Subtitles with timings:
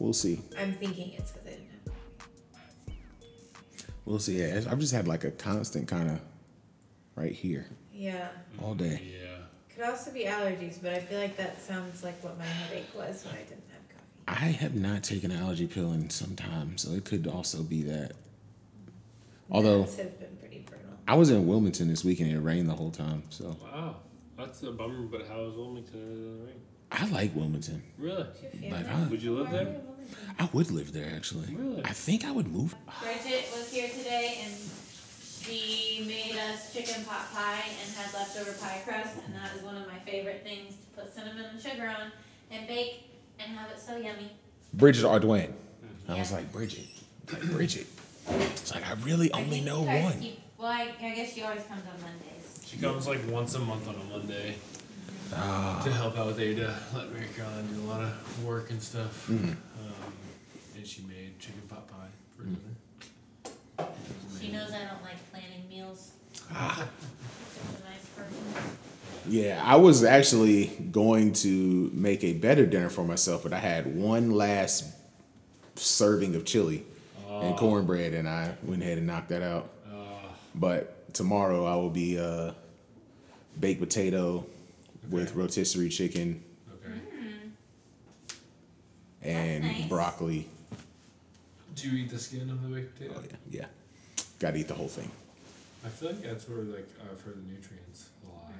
[0.00, 0.40] We'll see.
[0.58, 2.94] I'm thinking it's because I didn't have.
[4.06, 4.38] We'll see.
[4.40, 6.20] Yeah, I've just had like a constant kind of
[7.14, 8.28] right here Yeah.
[8.62, 9.02] all day.
[9.22, 9.26] Yeah.
[9.74, 13.24] Could also be allergies, but I feel like that sounds like what my headache was
[13.26, 14.42] when I didn't have coffee.
[14.46, 17.82] I have not taken an allergy pill in some time, so it could also be
[17.82, 18.12] that.
[19.50, 20.86] Although Meds have been pretty brutal.
[21.06, 23.24] I was in Wilmington this weekend, and it rained the whole time.
[23.28, 23.96] So Wow.
[24.38, 26.60] That's a bummer, but how is Wilmington in the rain?
[26.92, 27.82] I like Wilmington.
[27.98, 28.22] Really?
[28.24, 28.92] Do you feel Like, that?
[28.92, 29.06] huh?
[29.10, 29.80] Would you live there?
[30.10, 30.42] You willing to?
[30.42, 31.54] I would live there actually.
[31.54, 31.84] Really?
[31.84, 32.74] I think I would move.
[33.02, 34.52] Bridget was here today and
[35.42, 39.76] she made us chicken pot pie and had leftover pie crust and that is one
[39.76, 42.12] of my favorite things to put cinnamon and sugar on
[42.50, 43.04] and bake
[43.38, 44.30] and have it so yummy.
[44.74, 45.52] Bridget or Dwayne.
[46.08, 46.86] I was like Bridget,
[47.32, 47.86] like Bridget.
[48.28, 50.20] It's like I really I only think know one.
[50.20, 52.60] keep- well, I, I guess she always comes on Mondays.
[52.66, 54.56] She comes like once a month on a Monday
[55.34, 58.82] Ah, to help out with Ada, let Mary Caroline do a lot of work and
[58.82, 59.26] stuff.
[59.28, 59.50] Mhm.
[59.50, 59.56] Um,
[60.76, 62.56] and she made chicken pot pie for Mm.
[62.56, 63.88] dinner.
[64.40, 66.10] She knows I don't like planning meals.
[66.50, 66.88] ah.
[67.54, 68.76] Such a nice person.
[69.28, 73.94] Yeah, I was actually going to make a better dinner for myself, but I had
[73.94, 74.84] one last
[75.76, 76.84] serving of chili
[77.28, 77.58] and Oh.
[77.58, 79.70] cornbread, and I went ahead and knocked that out.
[79.86, 79.94] Uh,
[80.54, 82.52] But tomorrow I will be uh,
[83.60, 84.44] baked potato
[85.10, 86.42] with rotisserie chicken
[86.74, 87.00] okay.
[89.22, 89.88] and nice.
[89.88, 90.48] broccoli.
[91.74, 93.14] Do you eat the skin of the baked potato?
[93.18, 93.66] Oh yeah, yeah.
[94.38, 95.10] Got to eat the whole thing.
[95.84, 98.52] I feel like that's where like uh, for the nutrients a lot.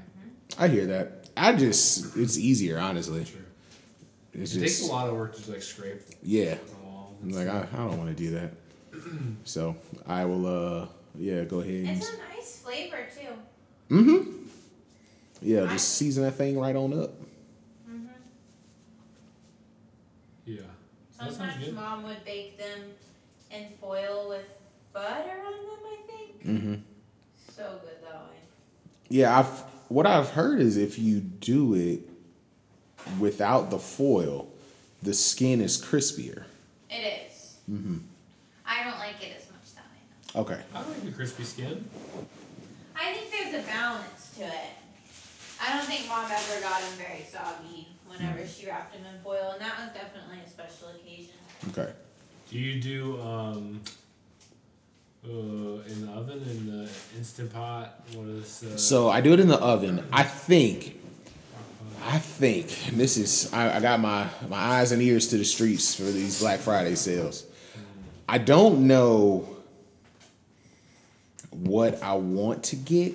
[0.59, 1.29] I hear that.
[1.37, 3.25] I just it's easier, honestly.
[3.25, 3.41] True.
[4.33, 6.01] It's it takes just a lot of work to just like scrape.
[6.23, 6.43] yeah.
[6.53, 6.65] it.
[7.23, 8.53] I'm like I, I don't want to do that.
[9.45, 10.87] So I will uh
[11.19, 13.95] yeah go ahead and It's a nice flavor too.
[13.95, 14.33] mm-hmm.
[15.43, 17.13] Yeah, just season that thing right on up.
[20.45, 20.63] yeah.
[21.19, 22.81] That sounds Sometimes mom would bake them
[23.51, 24.47] in foil with
[24.93, 26.47] butter on them, I think.
[26.47, 26.75] Mm-hmm.
[27.55, 28.37] So good that way.
[29.09, 32.09] Yeah, I've what I've heard is if you do it
[33.19, 34.49] without the foil,
[35.03, 36.45] the skin is crispier.
[36.89, 37.57] It is.
[37.71, 37.99] Mm-hmm.
[38.67, 40.55] I don't like it as much that way.
[40.55, 40.63] Okay.
[40.75, 41.85] I like the crispy skin.
[42.95, 44.53] I think there's a balance to it.
[45.63, 49.53] I don't think mom ever got him very soggy whenever she wrapped him in foil,
[49.53, 51.35] and that was definitely a special occasion.
[51.69, 51.93] Okay.
[52.51, 53.81] Do you do um
[55.25, 58.03] uh in the oven in the instant pot?
[58.15, 60.05] What is uh, So I do it in the oven.
[60.13, 60.99] I think
[62.03, 65.45] I think and this is I, I got my my eyes and ears to the
[65.45, 67.45] streets for these Black Friday sales.
[68.29, 69.57] I don't know
[71.51, 73.13] what I want to get.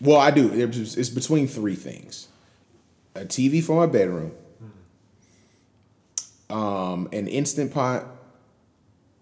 [0.00, 0.50] Well, I do.
[0.52, 2.28] It's it's between three things:
[3.14, 4.32] a TV for my bedroom,
[6.48, 8.06] um, an instant pot,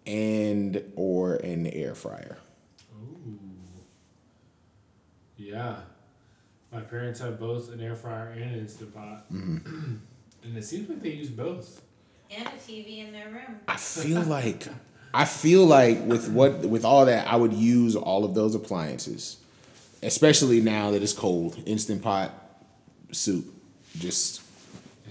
[0.06, 2.38] and or an air fryer.
[3.00, 3.38] Ooh.
[5.36, 5.76] Yeah.
[6.72, 9.24] My parents have both an air fryer and an instant pot.
[9.32, 9.96] Mm-hmm.
[10.44, 11.82] and it seems like they use both.
[12.30, 13.60] And a TV in their room.
[13.66, 14.68] I feel like
[15.14, 19.38] I feel like with what with all that I would use all of those appliances,
[20.02, 21.60] especially now that it's cold.
[21.66, 22.32] Instant pot
[23.12, 23.46] soup,
[23.98, 24.42] just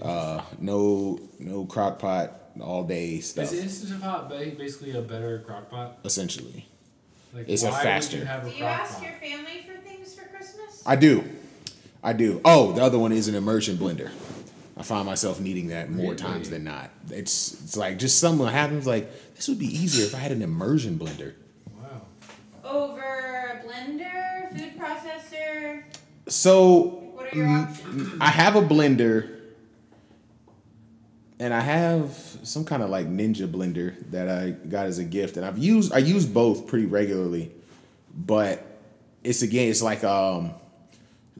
[0.02, 3.52] uh, no no crock pot all day stuff.
[3.52, 5.98] Is instant pot basically a better crock pot?
[6.04, 6.66] Essentially,
[7.34, 8.18] Like It's a faster.
[8.18, 9.02] Would you have a Do you ask pot?
[9.02, 10.82] your family for things for Christmas?
[10.86, 11.24] I do,
[12.02, 12.40] I do.
[12.44, 14.10] Oh, the other one is an immersion blender.
[14.76, 16.16] I find myself needing that more Really?
[16.16, 16.90] times than not.
[17.10, 20.40] It's it's like just something happens like this would be easier if I had an
[20.42, 21.34] immersion blender.
[26.28, 26.80] So
[27.14, 27.68] What are your.
[28.20, 29.30] I have a blender,
[31.40, 32.10] and I have
[32.42, 35.92] some kind of like ninja blender that I got as a gift, and I've used
[35.92, 37.50] I use both pretty regularly,
[38.14, 38.64] but
[39.24, 40.52] it's again it's like um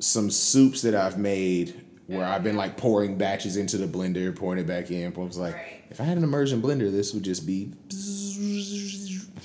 [0.00, 4.58] some soups that I've made where I've been like pouring batches into the blender, pouring
[4.60, 5.12] it back in.
[5.14, 5.84] I was like, Right.
[5.90, 7.72] if I had an immersion blender, this would just be.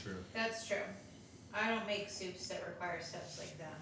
[0.01, 0.15] True.
[0.33, 0.77] That's true.
[1.53, 3.75] I don't make soups that require steps like that.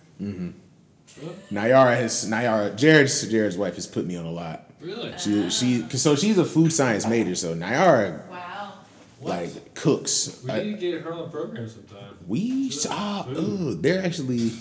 [1.21, 4.69] Well, Nayara has Nayara Jared's Jared's wife has put me on a lot.
[4.79, 5.13] really?
[5.17, 8.73] She she so she's a food science major, so Nayara Wow.
[9.19, 9.29] What?
[9.29, 10.41] like cooks.
[10.43, 12.15] we I- need to get her on the program sometime.
[12.27, 14.51] we ah, ugh, they're actually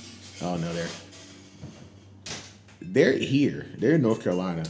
[0.43, 0.89] oh no they're
[2.83, 3.67] they're here.
[3.79, 4.65] They're in North Carolina,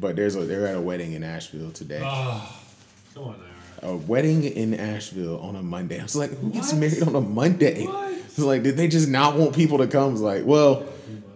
[0.00, 2.02] but there's a they're at a wedding in Asheville today.
[2.04, 2.60] Oh,
[3.14, 3.34] come on,
[3.82, 3.92] Ira.
[3.94, 5.98] A wedding in Asheville on a Monday.
[5.98, 6.80] I was like, who gets What?
[6.80, 7.86] married on a Monday?
[7.86, 8.12] What?
[8.12, 10.12] It's like, did they just not want people to come?
[10.12, 10.84] It's like, well,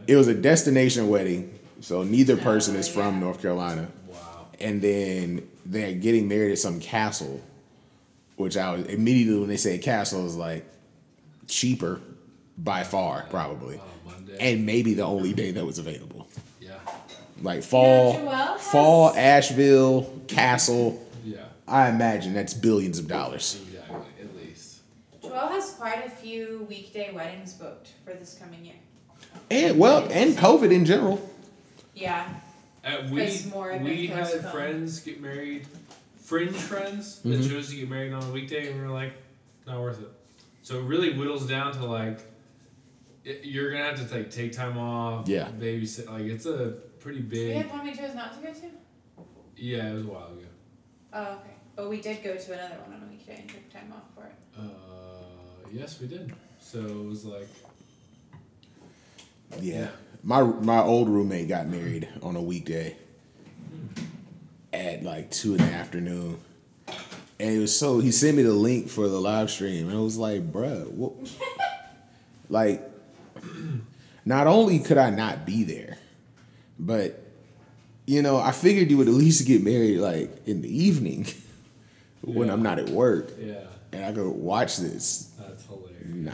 [0.06, 3.88] it was a destination wedding, so neither person is from oh, North Carolina.
[4.08, 4.46] Wow.
[4.60, 7.40] and then they're getting married at some castle,
[8.36, 10.64] which I was immediately when they said castle, is like
[11.48, 12.00] cheaper
[12.58, 16.28] by far, probably, Oh, and maybe the only day that was available.
[16.60, 16.74] yeah.
[17.42, 21.02] Like fall, Joelle has- fall, Asheville, castle.
[21.24, 21.44] Yeah.
[21.68, 23.60] I imagine that's billions of dollars.
[23.68, 24.06] Exactly.
[24.22, 24.80] At least.
[25.22, 28.74] Joelle has quite a few weekday weddings booked for this coming year.
[29.50, 31.20] And well, and COVID in general.
[31.94, 32.28] Yeah.
[32.84, 34.52] Uh, we Chris had we had postponed.
[34.52, 35.66] friends get married,
[36.20, 37.50] fringe friends that Mhm.
[37.50, 39.12] chose to get married on a weekday, and we were like,
[39.66, 40.08] not worth it.
[40.62, 42.20] So it really whittles down to like,
[43.24, 45.28] it, you're gonna have to like take time off.
[45.28, 45.48] Yeah.
[45.58, 46.06] Babysit.
[46.08, 47.32] Like it's a pretty big.
[47.40, 47.56] We big.
[47.56, 48.66] had one we chose not to go to?
[49.56, 50.42] Yeah, it was a while ago.
[51.12, 51.54] Oh, okay.
[51.74, 54.26] But we did go to another one on a weekday and took time off for
[54.26, 54.34] it.
[54.56, 56.32] Uh, yes, we did.
[56.60, 57.48] So it was like,
[59.60, 59.88] Yeah.
[60.22, 62.96] My my old roommate got married on a weekday
[64.72, 66.38] at like two in the afternoon.
[67.38, 70.00] And it was so he sent me the link for the live stream and I
[70.00, 71.12] was like, bruh, what
[72.48, 72.82] like
[74.24, 75.98] not only could I not be there,
[76.78, 77.22] but
[78.06, 81.26] you know, I figured you would at least get married like in the evening
[82.22, 82.52] when Yeah.
[82.54, 85.30] I'm not at work yeah, and I go watch this.
[85.38, 86.02] that's hilarious.
[86.06, 86.32] Nah.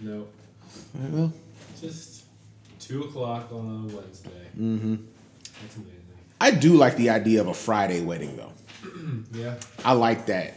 [0.00, 0.32] Nope.
[0.94, 1.32] Well,
[1.80, 2.07] Just
[2.88, 4.30] two o'clock on a Wednesday.
[4.58, 4.96] mm-hmm.
[5.60, 5.94] That's amazing.
[6.40, 8.52] I do like the idea of a Friday wedding though.
[9.32, 9.56] Yeah.
[9.84, 10.54] I like that.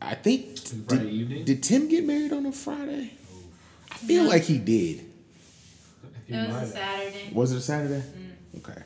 [0.00, 0.58] I think
[0.88, 1.44] Friday did, evening.
[1.44, 3.12] did Tim get married on a Friday?
[3.32, 3.38] Oh,
[3.90, 4.28] I feel No.
[4.30, 5.04] like he did.
[6.26, 6.72] he it was a.
[6.72, 7.30] Saturday.
[7.32, 8.02] Was it a Saturday?
[8.54, 8.58] Mm.
[8.58, 8.82] Okay.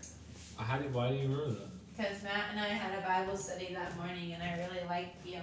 [0.57, 1.69] How do, why do you remember that?
[1.97, 5.41] Because Matt and I had a Bible study that morning and I really liked you.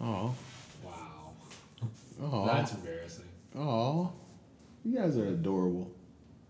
[0.00, 0.34] Oh.
[0.84, 1.32] Wow.
[2.22, 2.46] Oh.
[2.46, 3.24] That's embarrassing.
[3.58, 4.12] Oh.
[4.84, 5.90] You guys are adorable.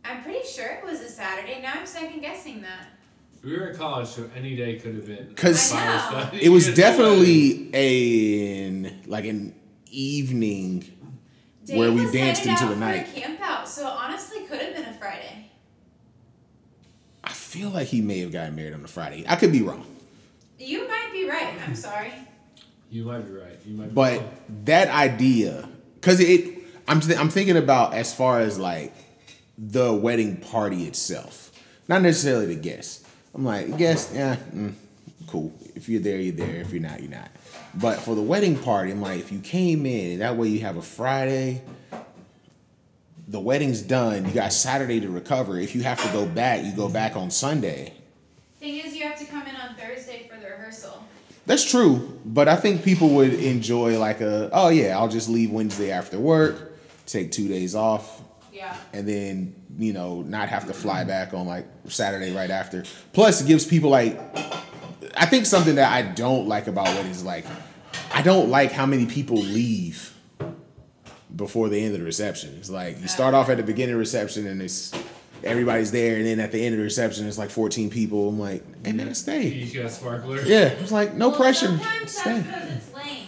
[0.09, 1.61] I'm pretty sure it was a Saturday.
[1.63, 2.89] Now I'm second guessing that.
[3.45, 5.33] We were in college, so any day could have been.
[5.35, 5.93] 'Cause I know.
[6.11, 6.45] Bible study.
[6.45, 9.55] It was It's a definitely an like an
[9.91, 10.93] evening
[11.65, 13.09] Dave where we danced into out the for night.
[13.17, 15.51] A camp out, so honestly, could have been a Friday.
[17.25, 19.25] I feel like he may have gotten married on a Friday.
[19.29, 19.85] I could be wrong.
[20.59, 21.55] You might be right.
[21.67, 22.13] I'm sorry.
[22.91, 23.59] You might be right.
[23.67, 23.89] You might.
[23.89, 24.31] Be But wrong.
[24.65, 28.95] that idea, because it, I'm th- I'm thinking about as far as like
[29.59, 31.53] the wedding party itself,
[31.89, 33.05] not necessarily the guests.
[33.35, 34.73] I'm like guests, yeah, mm,
[35.27, 35.53] cool.
[35.75, 36.57] If you're there, you're there.
[36.57, 37.31] If you're not, you're not.
[37.75, 40.77] But for the wedding party, I'm like, if you came in, that way you have
[40.77, 41.63] a Friday.
[43.29, 44.25] The wedding's done.
[44.25, 45.59] You got Saturday to recover.
[45.59, 47.93] If you have to go back, you go back on Sunday.
[48.61, 51.05] Thing is, you have to come in on Thursday for the rehearsal.
[51.45, 55.53] That's true, but I think people would enjoy like a oh yeah, I'll just leave
[55.53, 56.73] Wednesday after work,
[57.07, 58.16] take two days off,
[58.57, 58.75] Yeah.
[58.95, 62.85] and then you know not have to fly back on like Saturday right after.
[63.13, 64.19] Plus, it gives people like
[65.17, 67.45] I think something that I don't like about weddings is like
[68.13, 70.15] I don't like how many people leave
[71.35, 72.55] before the end of the reception.
[72.59, 74.93] It's like you start off at the beginning of the reception and it's
[75.45, 78.29] everybody's there, and then at the end of the reception it's like fourteen people.
[78.31, 79.49] I'm like, hey man, stay.
[79.49, 80.41] you got sparkler.
[80.43, 81.79] Yeah, it's like no Well, pressure.
[82.07, 82.41] Stay.
[82.41, 83.27] that's because it's lame.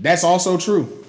[0.00, 1.01] That's also true.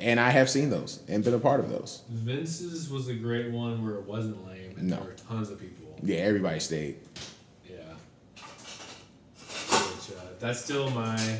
[0.00, 2.02] And I have seen those and been a part of those.
[2.10, 4.96] Vince's was a great one where it wasn't lame and No.
[4.96, 5.96] there were tons of people.
[6.02, 6.96] Yeah, everybody stayed.
[7.68, 7.76] Yeah.
[9.36, 11.38] Which, uh, that's still my.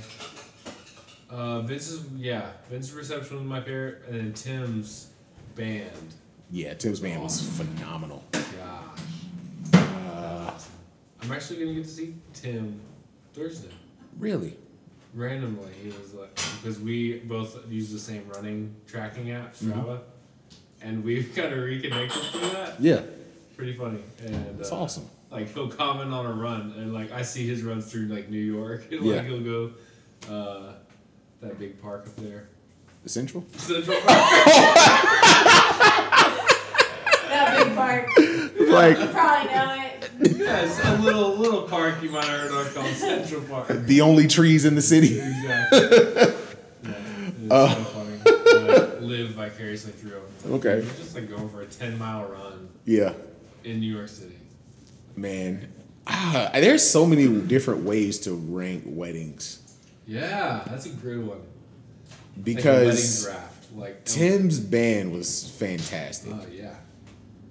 [1.30, 5.08] Uh, Vince's yeah, Vince's reception was my favorite, and then Tim's
[5.54, 6.14] band.
[6.50, 8.22] Yeah, Tim's band was phenomenal.
[8.32, 10.50] Gosh, Uh.
[11.22, 12.80] I'm actually gonna get to see Tim
[13.32, 13.68] Thursday.
[14.18, 14.56] really?
[15.12, 20.00] Randomly, he was like, because we both use the same running tracking app, Strava,
[20.82, 22.80] and we've kind of reconnected through that.
[22.80, 23.00] Yeah,
[23.56, 23.98] Pretty funny.
[24.24, 25.04] And that's uh, awesome.
[25.30, 28.38] Like he'll comment on a run, and like I see his runs through like New
[28.38, 29.16] York, and Yeah.
[29.16, 29.72] like he'll go,
[30.32, 30.74] uh,
[31.40, 32.48] that big park up there,
[33.02, 33.44] The Central?
[33.56, 34.06] Central Park.
[37.28, 38.06] That big part.
[38.68, 39.89] like You probably know it.
[40.20, 43.68] It's a little little park you might have heard of called Central Park.
[43.68, 45.18] the only trees in the city.
[45.20, 45.78] Exactly.
[46.84, 46.90] yeah,
[47.42, 47.74] it's Uh.
[47.74, 48.06] so funny.
[48.26, 50.86] I live vicariously through like, Okay.
[50.98, 53.14] Just like going for a ten mile run Yeah,
[53.64, 54.36] in New York City.
[55.16, 55.72] man.
[56.06, 59.60] Ah, there's so many different ways to rank weddings
[60.06, 61.28] Yeah, that's a great one.
[61.28, 66.32] Like a wedding because draft, like Tim's band was fantastic.
[66.34, 66.74] Oh yeah,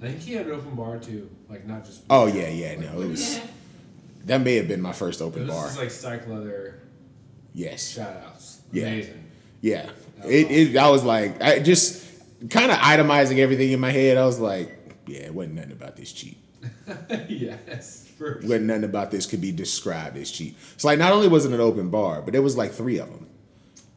[0.01, 2.03] I think he had an open bar too, like not just.
[2.09, 3.43] Oh yeah, yeah, like, no, it was Yeah.
[4.25, 5.65] that may have been my first open bar.
[5.65, 6.79] just like psych leather
[7.53, 7.89] Yes.
[7.89, 8.61] shout outs.
[8.71, 8.85] Yeah.
[8.87, 9.23] Amazing.
[9.61, 9.89] Yeah.
[10.25, 12.05] It, it I was like I just
[12.49, 14.17] kind of itemizing everything in my head.
[14.17, 14.77] I was like,
[15.07, 16.37] yeah, it wasn't nothing about this cheap.
[17.27, 18.05] yes.
[18.17, 20.57] For When nothing about this could be described as cheap.
[20.77, 23.09] So like not only was it an open bar, but there was like three of
[23.09, 23.28] them.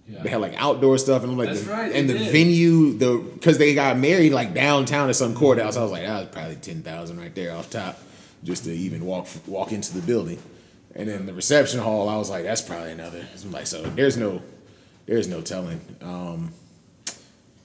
[0.08, 0.22] Yeah.
[0.22, 2.32] They had like outdoor stuff, and I'm like, That's the, right, and the did.
[2.32, 5.76] venue, the because they got married like downtown at some courthouse.
[5.76, 7.98] I was like, that was probably ten thousand right there off top,
[8.44, 10.38] just to even walk walk into the building.
[10.94, 13.24] And then the reception hall, I was like, that's probably another.
[13.42, 14.42] I'm like, so there's no,
[15.06, 15.80] there's no telling.
[16.02, 16.52] Um,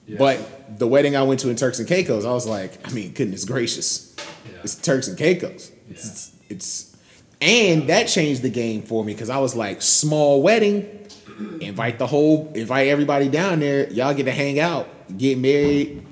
[0.06, 0.16] Yeah.
[0.18, 3.12] But the wedding I went to in Turks and Caicos, I was like, I mean,
[3.12, 4.16] goodness gracious,
[4.50, 4.60] Yeah.
[4.62, 5.70] it's Turks and Caicos.
[5.90, 6.96] It's, it's, it's
[7.42, 10.97] and that changed the game for me because I was like, small wedding,
[11.38, 13.90] invite the whole, invite everybody down there.
[13.90, 16.06] Y'all get to hang out, get married,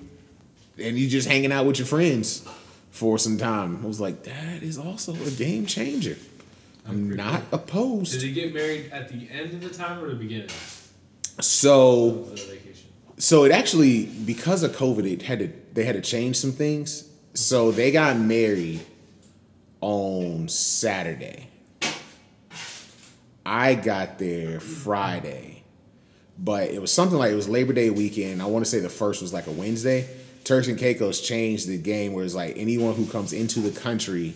[0.78, 2.47] and you just hanging out with your friends
[2.90, 3.83] for some time.
[3.83, 6.16] I was like, that is also a game changer.
[6.88, 8.12] I'm not opposed.
[8.12, 10.49] Did he get married at the end of the time or the beginning
[11.40, 12.88] So of the vacation?
[13.18, 17.09] So it actually because of COVID, it had to they had to change some things.
[17.35, 18.80] So they got married
[19.80, 21.49] on Saturday.
[23.47, 25.62] I got there Friday,
[26.38, 28.43] but it was something like it was Labor Day weekend.
[28.43, 30.09] I want to say the first was like a Wednesday.
[30.45, 34.35] Turks and Caicos changed the game where it's like anyone who comes into the country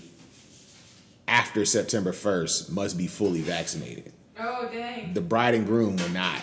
[1.29, 5.15] after September 1st must be fully vaccinated Oh dang.
[5.15, 6.41] the bride and groom were not.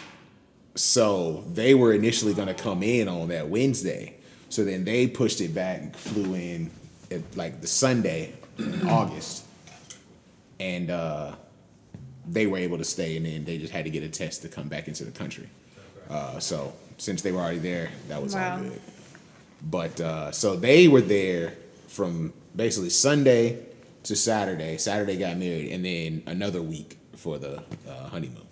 [0.75, 4.15] So they were initially going to come in on that Wednesday.
[4.49, 6.69] So then they pushed it back and flew in
[7.11, 9.43] at like the Sunday in August.
[10.59, 11.35] And uh,
[12.27, 14.49] they were able to stay and then they just had to get a test to
[14.49, 15.49] come back into the country.
[16.09, 18.57] Uh, so since they were already there, that was Wow.
[18.57, 18.81] all good.
[19.61, 21.53] But uh, so they were there
[21.87, 23.65] from basically Sunday
[24.03, 24.77] to Saturday.
[24.77, 28.45] Saturday got married, and then another week for the uh, honeymoon.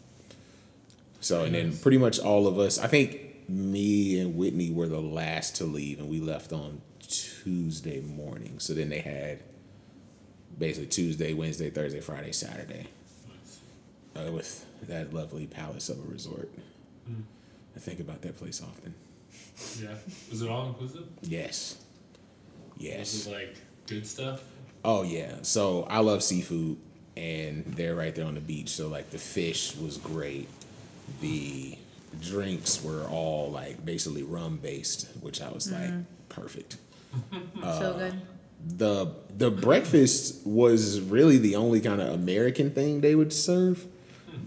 [1.22, 2.80] So and then pretty much all of us.
[2.80, 8.02] I think me and Whitney were the last to leave, and we left on Tuesday
[8.02, 8.60] morning.
[8.60, 9.40] So then they had
[10.58, 12.88] basically Tuesday, Wednesday, Thursday, Friday, Saturday
[14.16, 16.50] uh, with that lovely palace of a resort.
[17.08, 17.22] Hmm.
[17.76, 18.94] I think about that place often.
[19.82, 19.96] Yeah.
[20.30, 21.08] Was it all inclusive?
[21.22, 21.78] Yes.
[22.78, 23.14] Yes.
[23.14, 23.56] Was it like
[23.88, 24.42] good stuff?
[24.84, 25.38] Oh yeah.
[25.42, 26.78] So I love seafood
[27.18, 28.70] and they're right there on the beach.
[28.70, 30.48] So like the fish was great.
[31.22, 31.78] The
[32.22, 36.02] drinks were all like basically rum based, which I was like mm-hmm.
[36.30, 36.78] perfect.
[37.64, 38.22] Uh, so good.
[38.78, 43.88] The the breakfast was really the only kind of American thing they would serve.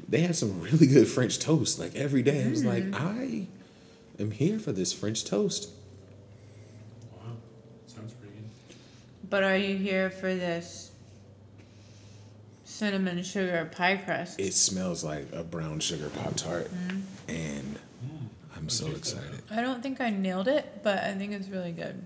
[0.08, 2.44] They had some really good French toast like every day.
[2.44, 2.94] I was like, mm.
[2.94, 3.46] I
[4.20, 5.70] am here for this French toast.
[7.12, 7.32] Wow.
[7.86, 8.76] Sounds pretty good.
[9.28, 10.92] But are you here for this
[12.64, 14.40] cinnamon sugar pie crust?
[14.40, 17.02] It smells like a brown sugar pop tart, mm.
[17.28, 18.28] and mm.
[18.56, 19.42] I'm so taste that excited.
[19.50, 22.02] I don't think I nailed it, but I think it's really good.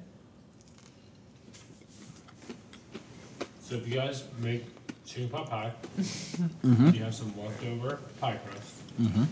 [3.63, 4.65] So if you guys make
[5.13, 6.91] chicken pot pie, Mm-hmm.
[6.91, 9.01] you have some leftover pie crust.
[9.01, 9.25] Mm-hmm.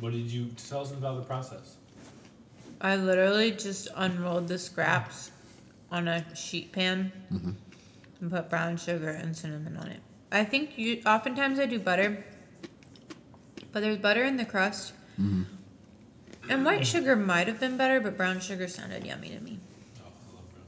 [0.00, 1.76] What did you tell us about the process?
[2.80, 5.32] I literally just unrolled the scraps
[5.90, 7.50] on a sheet pan mm-hmm.
[8.20, 10.00] and put brown sugar and cinnamon on it.
[10.30, 12.24] I think you oftentimes I do butter,
[13.72, 14.92] but there's butter in the crust.
[15.20, 15.42] Mm-hmm.
[16.50, 19.58] And white sugar might have been better, but brown sugar sounded yummy to me.
[20.00, 20.64] Oh, I love brown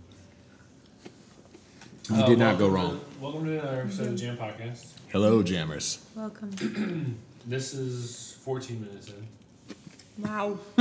[2.10, 2.98] You Uh, did not go wrong.
[3.00, 4.86] To, welcome to another episode of Jam Podcast.
[5.12, 5.98] Hello, jammers.
[6.14, 7.16] Welcome.
[7.46, 9.26] This is 14 minutes in.
[10.22, 10.58] wow.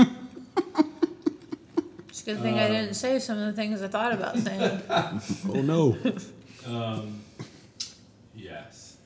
[2.10, 4.82] It's a good thing I didn't say some of the things I thought about saying.
[5.50, 5.98] Oh no.
[6.68, 7.22] Um,
[8.36, 8.98] yes.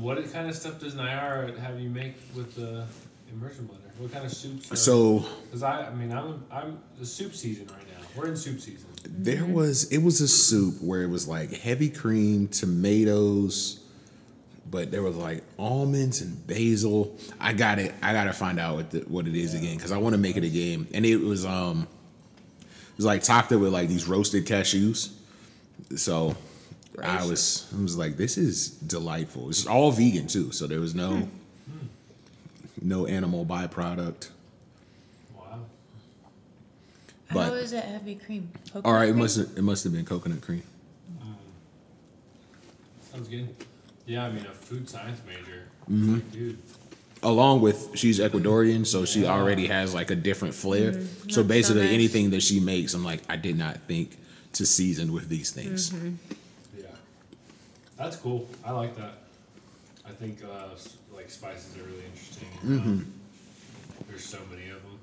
[0.00, 2.86] What kind of stuff does Nayara have you make with the
[3.30, 3.85] immersion blender?
[3.98, 4.70] What kind of soups?
[4.70, 8.06] Are, So because I, I mean, I'm, I'm the soup season right now.
[8.16, 8.88] We're in soup season.
[9.04, 13.80] there was it was a soup where it was like heavy cream, tomatoes,
[14.70, 17.16] but there was like almonds and basil.
[17.40, 17.94] I got it.
[18.02, 20.36] I gotta find out what the, what it is again because I want to make
[20.36, 20.86] it again.
[20.94, 21.86] And it was um,
[22.60, 25.12] it was like topped up with like these roasted cashews.
[25.96, 26.36] So
[27.02, 29.48] I was I was like, this is delightful.
[29.50, 31.28] It's all vegan too, so there was no
[32.82, 34.30] no animal byproduct.
[35.36, 35.60] Wow.
[37.32, 38.50] But- How is it heavy cream?
[38.74, 40.62] All Coconut right, it must it must have been coconut cream.
[41.22, 41.34] Mm.
[43.12, 43.48] Sounds good.
[44.06, 45.64] Yeah, I mean, a food science major.
[45.90, 46.14] Mm-hmm.
[46.14, 46.58] Like, dude.
[47.22, 50.92] along with she's Ecuadorian, so she already has like a different flair.
[50.92, 51.04] Mm-hmm.
[51.04, 51.92] so That's so basically, nice.
[51.92, 54.16] anything that she makes, I'm like, I did not think
[54.54, 55.90] to season with these things.
[55.90, 56.14] Mm-hmm.
[56.78, 56.84] Yeah.
[57.98, 58.48] That's cool.
[58.64, 59.14] I like that.
[60.06, 62.48] I think uh, s- like spices are really interesting.
[62.64, 62.88] Mm-hmm.
[62.88, 63.12] Um,
[64.08, 64.98] there's so many of them.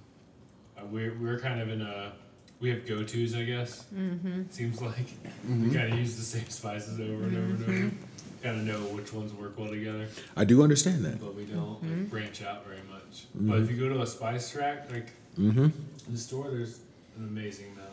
[0.77, 2.13] Uh, we're we're kind of in a
[2.59, 3.83] we have go tos, I guess.
[3.93, 4.43] Mm-hmm.
[4.49, 5.07] Seems like
[5.49, 7.95] we kind of use the same spices over and over and over.
[8.41, 10.05] Kind of know which ones work well together,
[10.35, 11.21] I do understand that.
[11.21, 13.23] but we don't like, branch out very much.
[13.33, 15.07] But if you go to a spice rack, like
[15.39, 15.63] Mm-hmm.
[15.63, 16.79] in the store, there's
[17.17, 17.89] an amazing amount.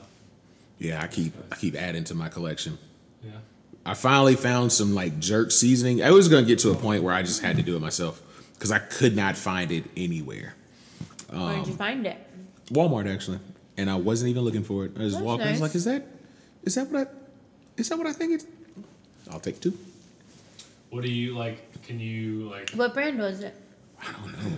[0.78, 2.78] Yeah, I keep I keep adding to my collection.
[3.24, 3.30] Yeah.
[3.84, 6.02] I finally found some like jerk seasoning.
[6.02, 8.20] I was gonna get to a point where I just had to do it myself
[8.54, 10.54] because I could not find it anywhere.
[11.30, 12.18] Where Um, did you find it?
[12.70, 13.38] Walmart actually,
[13.76, 14.92] and I wasn't even looking for it.
[14.96, 15.42] I just That's walked.
[15.42, 16.06] in, I was like, "Is that,
[16.62, 18.46] is that what I, is that what I think it?"
[19.30, 19.76] I'll take two.
[20.90, 21.82] What do you like?
[21.84, 22.70] Can you like?
[22.70, 23.54] What brand was it?
[24.02, 24.56] I don't know.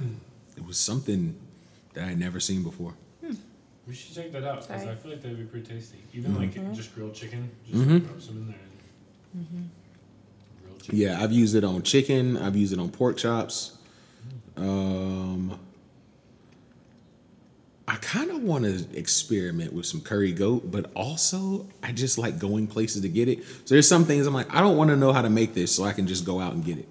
[0.56, 1.34] It was something
[1.94, 2.94] that I had never seen before.
[3.86, 4.92] We should check that out because Sorry.
[4.94, 5.98] I feel like that'd be pretty tasty.
[6.14, 8.06] Even like just grilled chicken, just Mhm.
[8.08, 8.56] rub some in there.
[9.32, 9.70] And
[10.62, 10.98] Grilled chicken.
[10.98, 12.36] Yeah, I've used it on chicken.
[12.36, 13.76] I've used it on pork chops.
[14.56, 15.58] Um,
[17.88, 22.38] I kind of want to experiment with some curry goat, but also I just like
[22.38, 23.44] going places to get it.
[23.44, 25.74] So there's some things I'm like, I don't want to know how to make this,
[25.74, 26.88] so I can just go out and get it.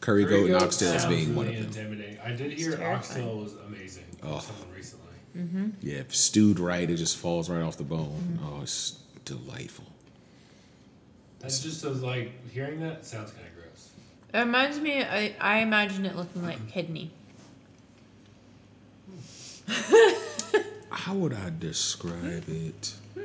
[0.00, 1.64] Curry, goat and oxtails sounds being one of them.
[1.64, 2.18] Intimidating.
[2.20, 2.96] I did hear terrifying.
[2.96, 4.04] oxtail was amazing.
[4.18, 4.38] from Oh.
[4.38, 5.72] Someone recently.
[5.82, 8.38] Yeah, if stewed right, it just falls right off the bone.
[8.42, 9.86] Oh, it's delightful.
[11.40, 13.90] That's just so like hearing that sounds kind of gross.
[14.34, 15.02] It reminds me.
[15.02, 16.68] I I imagine it looking like mm-hmm.
[16.68, 17.10] kidney.
[20.90, 22.68] How would I describe hmm.
[22.68, 22.94] it?
[23.14, 23.20] Hmm.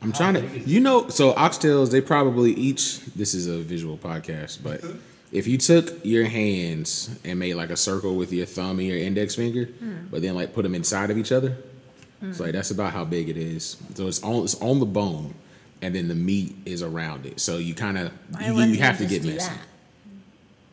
[0.00, 4.62] I'm trying to, you know, so oxtails, they probably each, this is a visual podcast,
[4.62, 4.98] but mm-hmm.
[5.32, 8.96] if you took your hands and made like a circle with your thumb and your
[8.96, 10.06] index finger, hmm.
[10.10, 11.56] but then like put them inside of each other,
[12.22, 13.76] it's like that's about how big it is.
[13.94, 15.34] So it's on, it's on the bone,
[15.82, 17.40] and then the meat is around it.
[17.40, 19.38] So you kind of, you, you have to get messy.
[19.38, 19.58] that?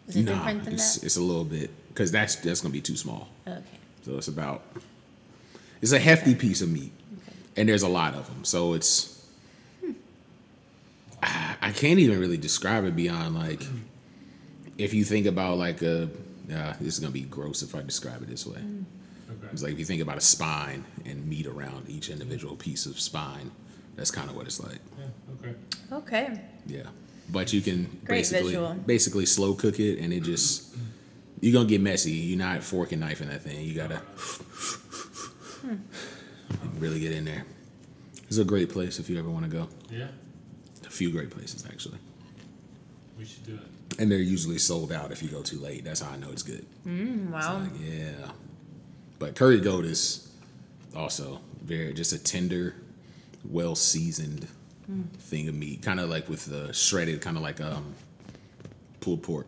[0.08, 1.06] Is it Nah, different than it's, that?
[1.06, 3.28] it's a little bit, because that's, that's going to be too small.
[3.48, 3.62] Okay.
[4.04, 4.62] So it's about
[5.82, 6.92] it's a hefty piece of meat,
[7.58, 8.44] and there's a lot of them.
[8.44, 9.26] So it's
[11.24, 13.64] I, I can't even really describe it beyond like
[14.78, 16.04] if you think about like a
[16.54, 18.58] uh, this is gonna be gross if I describe it this way.
[18.58, 19.48] Okay.
[19.52, 23.00] It's like if you think about a spine and meat around each individual piece of
[23.00, 23.52] spine.
[23.96, 24.80] That's kind of what it's like.
[25.00, 25.06] Yeah.
[25.40, 25.56] Okay.
[25.92, 26.42] Okay.
[26.68, 26.84] Yeah,
[27.30, 28.74] but you can Great basically visual.
[28.74, 30.76] basically slow cook it, and it just
[31.42, 32.12] you're gonna get messy.
[32.12, 33.62] You're not fork and knife in that thing.
[33.66, 34.02] You gotta
[36.80, 37.46] really get in there.
[38.28, 39.68] It's a great place if you ever want to go.
[39.92, 40.08] Yeah.
[40.86, 41.98] A few great places actually,
[43.18, 44.00] We should do it.
[44.00, 45.84] and they're usually sold out if you go too late.
[45.84, 46.66] That's how I know it's good.
[46.88, 47.60] Mm, It's wow.
[47.60, 48.32] like, yeah,
[49.20, 50.32] but curry goat is
[50.96, 52.76] also very just a tender,
[53.50, 54.48] well seasoned
[55.18, 57.94] thing of meat, kind of like with the shredded, kind of like um
[59.02, 59.48] pulled pork.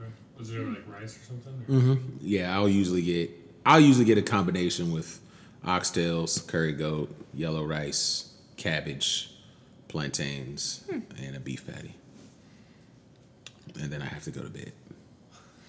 [0.00, 0.10] Okay.
[0.38, 1.52] Was there like rice or something?
[1.68, 1.80] Or?
[1.80, 2.16] Mm-hmm.
[2.20, 3.30] Yeah, I'll usually get
[3.66, 5.20] I'll usually get a combination with
[5.64, 9.30] oxtails, curry goat, yellow rice, cabbage,
[9.88, 10.84] plantains,
[11.22, 11.94] and a beef patty.
[13.80, 14.72] And then I have to go to bed.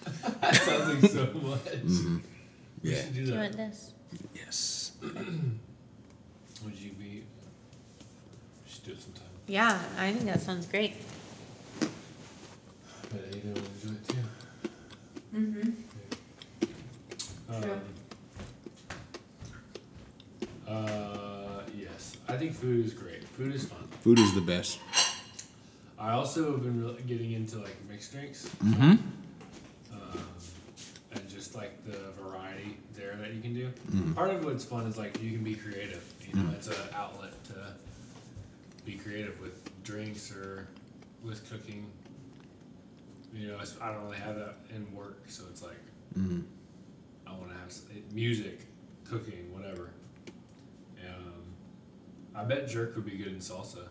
[0.40, 1.60] That sounds like so much.
[2.82, 3.02] We Yeah.
[3.14, 3.92] do Do you want this?
[4.34, 4.92] Yes.
[5.02, 7.24] Would you be?
[8.86, 9.28] We should do it sometime.
[9.46, 10.94] Yeah, I think that sounds great.
[11.80, 14.24] But Ada would enjoy it too.
[15.36, 15.70] Mm-hmm.
[17.54, 17.80] Um, True.
[20.68, 23.24] uh, yes, I think food is great.
[23.28, 23.86] Food is fun.
[24.02, 24.78] Food is the best.
[25.98, 28.82] I also have been really getting into like mixed drinks, Mm-hmm.
[29.92, 30.18] um,
[31.12, 33.70] and just like the variety there that you can do.
[33.90, 34.14] Mhm.
[34.14, 36.02] Part of what's fun is like you can be creative.
[36.26, 37.43] You know, it's an outlet to
[38.84, 40.68] be creative with drinks or
[41.22, 41.86] with cooking.
[43.34, 45.76] You know, I don't really have that in work, so it's like
[46.18, 46.40] Mm-hmm.
[47.26, 47.72] I want to have
[48.12, 48.60] music,
[49.04, 49.90] cooking, whatever.
[51.04, 51.42] Um,
[52.36, 53.88] I bet jerk would be good in salsa.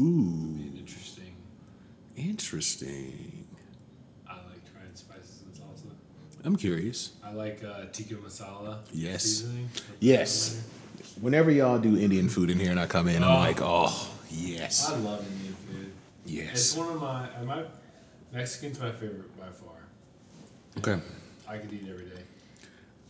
[0.00, 1.34] Ooh, interesting.
[2.16, 3.46] interesting.
[4.28, 5.90] I like trying spices in salsa.
[6.44, 7.12] I'm curious.
[7.24, 8.78] I like uh, tikka masala.
[8.92, 9.22] Yes.
[9.24, 9.68] Seasoning.
[10.00, 10.62] Yes.
[11.20, 13.34] Whenever y'all do Indian food in here and I come in, I'm Oh.
[13.40, 15.92] like, oh yes, I love Indian food.
[16.26, 16.50] Yes.
[16.52, 16.84] It's yes.
[16.86, 17.64] one of my uh, my
[18.32, 19.76] Mexican's my favorite by far.
[20.78, 21.00] Okay.
[21.48, 22.22] I could eat every day.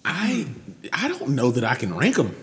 [0.04, 0.46] I
[0.92, 2.34] I don't know that I can rank them.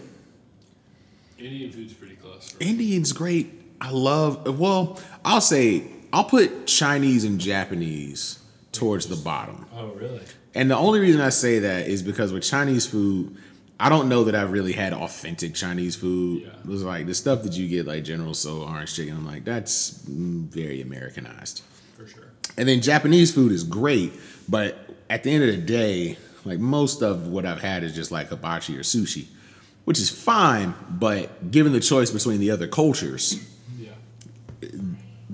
[1.37, 2.51] Indian food's pretty close.
[2.51, 2.63] For.
[2.63, 3.53] Indian's great.
[3.81, 4.57] I love.
[4.59, 8.39] Well, I'll say I'll put Chinese and Japanese
[8.71, 9.65] towards the bottom.
[9.75, 10.21] Oh really?
[10.55, 13.37] And the only reason I say that is because with Chinese food,
[13.79, 16.41] I don't know that I've really had authentic Chinese food.
[16.43, 16.49] Yeah.
[16.49, 19.15] It was like the stuff that you get, like General Tso, orange chicken.
[19.15, 21.61] I'm like, that's very Americanized.
[21.95, 22.23] For sure.
[22.57, 24.11] And then Japanese food is great,
[24.49, 24.77] but
[25.09, 28.27] at the end of the day, like most of what I've had is just like
[28.29, 29.27] hibachi or sushi.
[29.85, 30.73] which is fine.
[30.89, 33.43] But given the choice between the other cultures,
[33.79, 34.69] Yeah.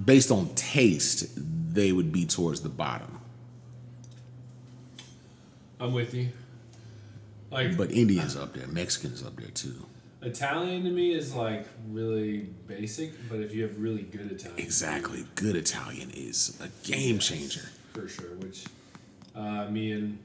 [0.05, 1.27] based on taste,
[1.73, 3.19] they would be towards the bottom.
[5.79, 6.29] I'm with you.
[7.55, 9.85] Like But Indians up there, Mexicans up there too.
[10.21, 15.25] Italian to me is like really basic, but if you have really good Italian, Exactly.
[15.35, 17.69] Good Italian is a game changer.
[17.93, 18.35] for sure.
[18.39, 18.65] Which
[19.35, 20.17] uh, me and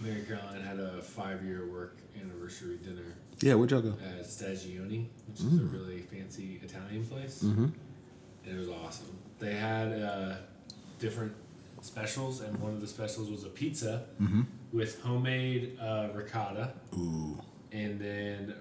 [0.00, 3.02] Mary Caroline had a five-year work anniversary dinner
[3.40, 3.94] Yeah, where'd y'all go?
[4.18, 7.72] at Stagioni, which is a really fancy Italian place, and
[8.46, 9.14] it was awesome.
[9.38, 10.34] They had uh,
[10.98, 11.32] different
[11.82, 14.04] specials, and one of the specials was a pizza
[14.74, 17.40] with homemade uh, ricotta, Ooh,
[17.72, 18.52] and then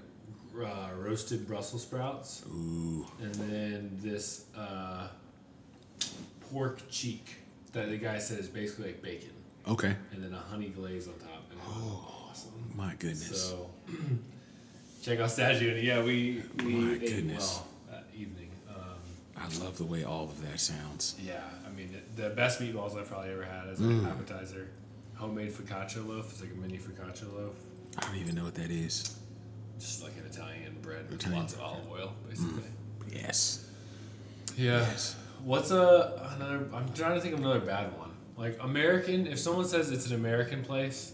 [0.63, 3.05] uh, roasted Brussels sprouts, ooh.
[3.19, 5.07] and then this uh,
[6.51, 7.37] pork cheek
[7.73, 9.31] that the guy said is basically like bacon,
[9.67, 9.95] Okay.
[10.11, 12.51] and then a honey glaze on top, and was awesome.
[12.75, 13.49] My goodness.
[13.49, 13.69] So
[15.03, 15.75] check out Stagio.
[15.75, 17.55] And yeah, we we My ate goodness.
[17.55, 18.49] well that evening.
[18.69, 18.99] Um,
[19.35, 21.15] I love the way all of that sounds.
[21.19, 24.01] yeah, I mean the, the best meatballs I've probably ever had as Mm.
[24.01, 24.67] an appetizer.
[25.23, 26.31] Homemade focaccia loaf.
[26.31, 27.55] It's like a mini focaccia loaf.
[27.97, 29.17] I don't even know what that is.
[29.79, 32.63] Just like an Italian bread with Italian lots of olive oil, basically.
[32.63, 33.15] Mm.
[33.15, 33.69] Yes.
[34.57, 34.79] Yeah.
[34.79, 35.15] Yes.
[35.45, 36.67] What's a another?
[36.73, 38.11] I'm trying to think of another bad one.
[38.35, 39.25] Like American.
[39.25, 41.13] If someone says it's an American place,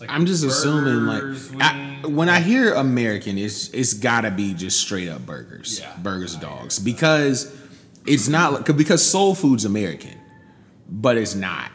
[0.00, 4.54] like I'm just assuming like burgers, I, when I hear American, it's it's gotta be
[4.54, 7.54] just straight up burgers, Yeah, burgers, dogs, because
[8.06, 10.18] it's not because soul food's American,
[10.88, 11.70] but it's not.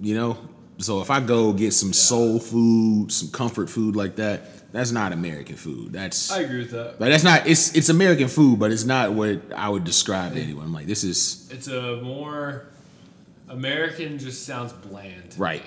[0.00, 0.38] You know,
[0.78, 5.12] so if I go get some soul food, some comfort food like that, that's not
[5.12, 5.92] American food.
[5.92, 7.00] That's I agree with that.
[7.00, 10.40] like that's not it's it's American food, but it's not what I would describe to
[10.40, 10.66] anyone.
[10.66, 12.66] I'm like this is It's a more
[13.48, 14.18] American.
[14.18, 15.34] Just sounds bland.
[15.36, 15.62] Right.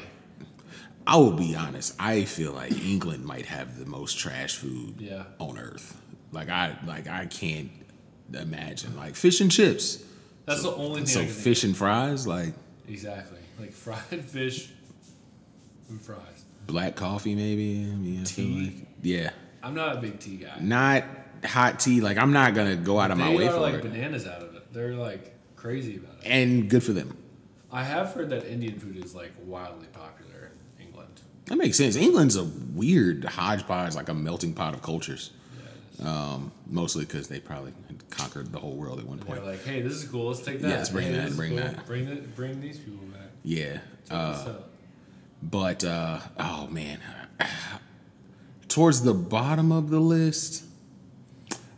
[1.05, 1.95] I will be honest.
[1.99, 5.23] I feel like England might have the most trash food Yeah.
[5.37, 5.99] on earth.
[6.31, 7.69] Like I like I can't
[8.33, 10.03] imagine like fish and chips.
[10.45, 11.05] That's the only thing.
[11.07, 12.53] So fish and fries, like
[12.87, 13.37] Exactly.
[13.59, 14.69] Like fried fish
[15.89, 16.45] and fries.
[16.67, 17.89] black coffee, maybe.
[17.91, 18.63] I mean, I Tea.
[18.79, 19.29] like yeah,
[19.61, 20.57] I'm not a big tea guy.
[20.59, 21.03] not
[21.45, 22.01] hot tea.
[22.01, 23.83] Like I'm not gonna go out of my they way are for like it.
[23.83, 24.73] bananas out of it.
[24.73, 26.27] They're like crazy about it.
[26.27, 27.17] And good for them.
[27.71, 31.21] I have heard that Indian food is like wildly popular in England.
[31.45, 31.95] That makes sense.
[31.95, 35.31] England's a weird hodgepodge, like a melting pot of cultures.
[35.99, 36.09] Yeah.
[36.09, 39.41] Um, mostly because they probably had conquered the whole world at one point.
[39.43, 40.27] They're like, hey, this is cool.
[40.27, 40.69] Let's take that.
[40.69, 41.59] Yeah, let's bring Hey, that, bring cool.
[41.59, 41.85] that.
[41.85, 42.99] Bring the, bring these people.
[43.43, 43.79] Yeah.
[44.09, 44.53] Uh.
[45.41, 46.99] But uh, oh man,
[48.67, 50.63] towards the bottom of the list.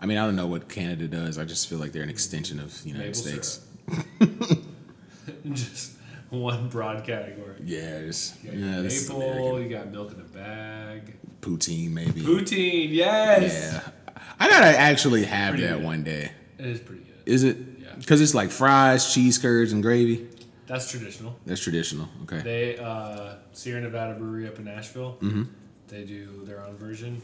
[0.02, 1.40] I mean, I don't know what Canada does.
[1.40, 3.66] I just feel like they're an extension of the United Maple States.
[5.52, 5.94] Just
[6.30, 7.56] one broad category.
[7.64, 9.62] Yeah, it's, You got yeah, maple.
[9.62, 11.16] You got milk in a bag.
[11.42, 12.22] Poutine, maybe.
[12.22, 13.74] Poutine, yes.
[13.74, 15.84] Yeah, I gotta actually have that good.
[15.84, 16.32] one day.
[16.60, 17.14] It is pretty good.
[17.26, 17.58] Is it?
[17.80, 17.96] Yeah.
[17.98, 20.28] Because it's like fries, cheese curds, and gravy.
[20.68, 21.38] That's traditional.
[21.46, 22.10] That's traditional.
[22.24, 22.42] Okay.
[22.42, 25.18] They uh, Sierra Nevada Brewery up in Asheville.
[25.22, 25.44] Mm-hmm.
[25.88, 27.22] They do their own version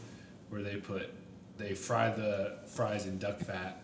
[0.48, 1.10] where they put
[1.58, 3.82] they fry the fries in duck fat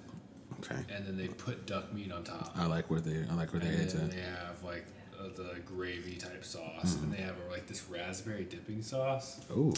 [0.60, 0.76] Okay.
[0.94, 2.52] and then they put duck meat on top.
[2.56, 3.24] I like where they.
[3.30, 3.90] I like where they're at.
[3.90, 4.86] then they have like
[5.18, 7.04] uh, the gravy type sauce, Mm-hmm.
[7.04, 9.40] and they have like this raspberry dipping sauce.
[9.50, 9.72] Oh,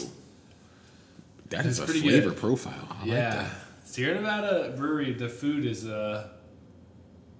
[1.49, 2.37] that is a flavor good.
[2.39, 2.87] profile.
[3.01, 3.51] I yeah, like that.
[3.83, 5.13] Sierra Nevada Brewery.
[5.13, 6.29] The food is uh,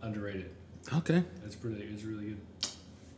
[0.02, 0.50] underrated.
[0.94, 1.24] Okay.
[1.46, 1.82] It's pretty.
[1.84, 2.42] It's really good,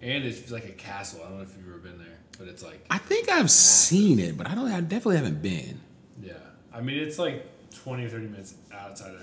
[0.01, 1.21] and it's like a castle.
[1.23, 4.19] I don't know if you've ever been there, but it's like I think I've seen
[4.19, 4.67] it, but I don't.
[4.71, 5.79] I definitely haven't been.
[6.21, 6.33] yeah.
[6.73, 7.45] I mean, it's like
[7.83, 9.21] twenty or thirty minutes outside of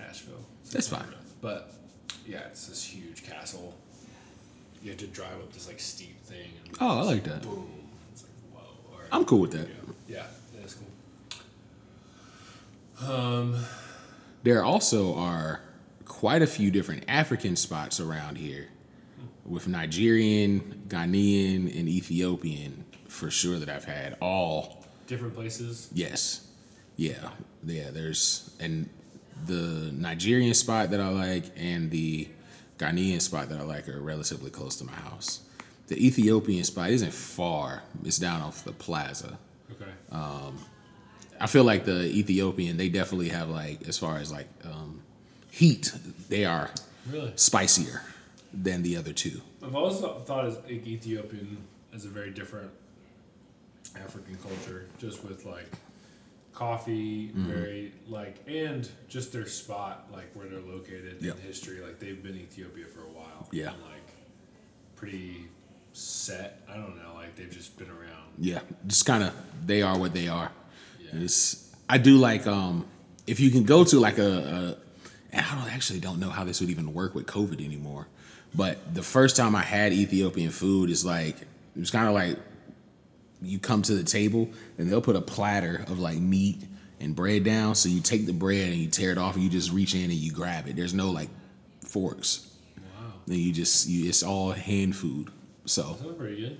[0.00, 0.34] Asheville.
[0.64, 1.06] So That's it's fine.
[1.40, 1.72] But
[2.26, 3.74] yeah, it's this huge castle.
[4.82, 6.50] You have to drive up this like steep thing.
[6.66, 7.42] And Oh, I like that.
[7.42, 7.68] Boom.
[8.12, 8.98] It's like whoa.
[8.98, 9.08] right.
[9.12, 9.68] I'm cool with that.
[10.08, 10.24] Yeah, yeah,
[10.60, 10.76] that's
[13.00, 13.10] cool.
[13.10, 13.56] Um,
[14.44, 15.60] There also are
[16.22, 18.68] quite a few different African spots around here,
[19.44, 24.16] with Nigerian, Ghanaian, and Ethiopian for sure that I've had.
[24.20, 25.90] All different places.
[25.92, 26.46] yes,
[26.94, 27.30] yeah,
[27.66, 27.90] yeah.
[27.90, 28.88] There's and
[29.46, 32.28] the Nigerian spot that I like and the
[32.78, 35.40] Ghanaian spot that I like are relatively close to my house.
[35.88, 39.40] The Ethiopian spot isn't far; it's down off the plaza.
[39.72, 39.90] Okay.
[41.40, 45.02] I feel like the Ethiopian, they definitely have like as far as like um,
[45.52, 45.92] heat,
[46.28, 46.70] they are
[47.10, 47.32] really?
[47.36, 48.02] spicier
[48.52, 49.40] than the other two.
[49.62, 50.28] I've always thought
[50.64, 51.58] like, Ethiopian
[51.94, 52.70] as a very different
[53.96, 55.68] African culture, just with like
[56.54, 57.46] coffee, Mm-hmm.
[57.52, 61.36] very like, and just their spot, like where they're located Yep.
[61.36, 61.80] in history.
[61.80, 63.48] Like they've been Ethiopia for a while.
[63.52, 63.72] Yeah.
[63.72, 64.08] And, like
[64.96, 65.46] pretty
[65.92, 66.62] set.
[66.68, 67.12] I don't know.
[67.14, 68.32] Like they've just been around.
[68.38, 69.34] Yeah, just kind of
[69.66, 70.50] they are what they are.
[71.00, 71.20] Yeah.
[71.24, 72.86] It's I do like um
[73.26, 74.81] if you can go to like a, a
[75.32, 78.06] and I don't actually don't know how this would even work with COVID anymore.
[78.54, 82.36] But the first time I had Ethiopian food is like it was kind of like
[83.40, 86.62] you come to the table and they'll put a platter of like meat
[87.00, 87.74] and bread down.
[87.74, 90.04] So you take the bread and you tear it off and you just reach in
[90.04, 90.76] and you grab it.
[90.76, 91.30] There's no like
[91.84, 92.48] forks.
[92.76, 93.12] Wow.
[93.26, 95.30] Then you just you, it's all hand food.
[95.64, 96.58] So That's pretty good.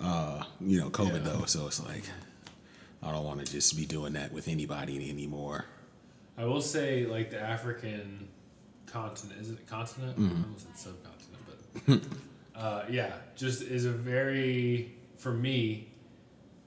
[0.00, 1.32] Uh, you know COVID Yeah.
[1.32, 2.04] though, so it's like
[3.02, 5.66] I don't want to just be doing that with anybody anymore.
[6.38, 8.28] I will say, like the African
[8.86, 10.18] continent, is it a continent?
[10.18, 10.36] Mm-hmm.
[10.36, 12.10] I almost said subcontinent,
[12.54, 15.88] but uh, yeah, just is a very for me,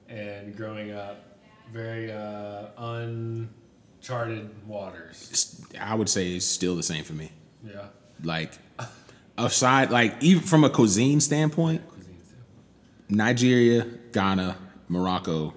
[0.08, 1.38] and growing up,
[1.72, 5.60] very uh, uncharted waters.
[5.80, 7.30] I would say it's still the same for me.
[7.66, 7.86] Yeah,
[8.22, 8.52] Like
[9.36, 13.08] aside, like even from a cuisine standpoint, cuisine standpoint.
[13.08, 14.56] Nigeria, Ghana,
[14.88, 15.54] Morocco,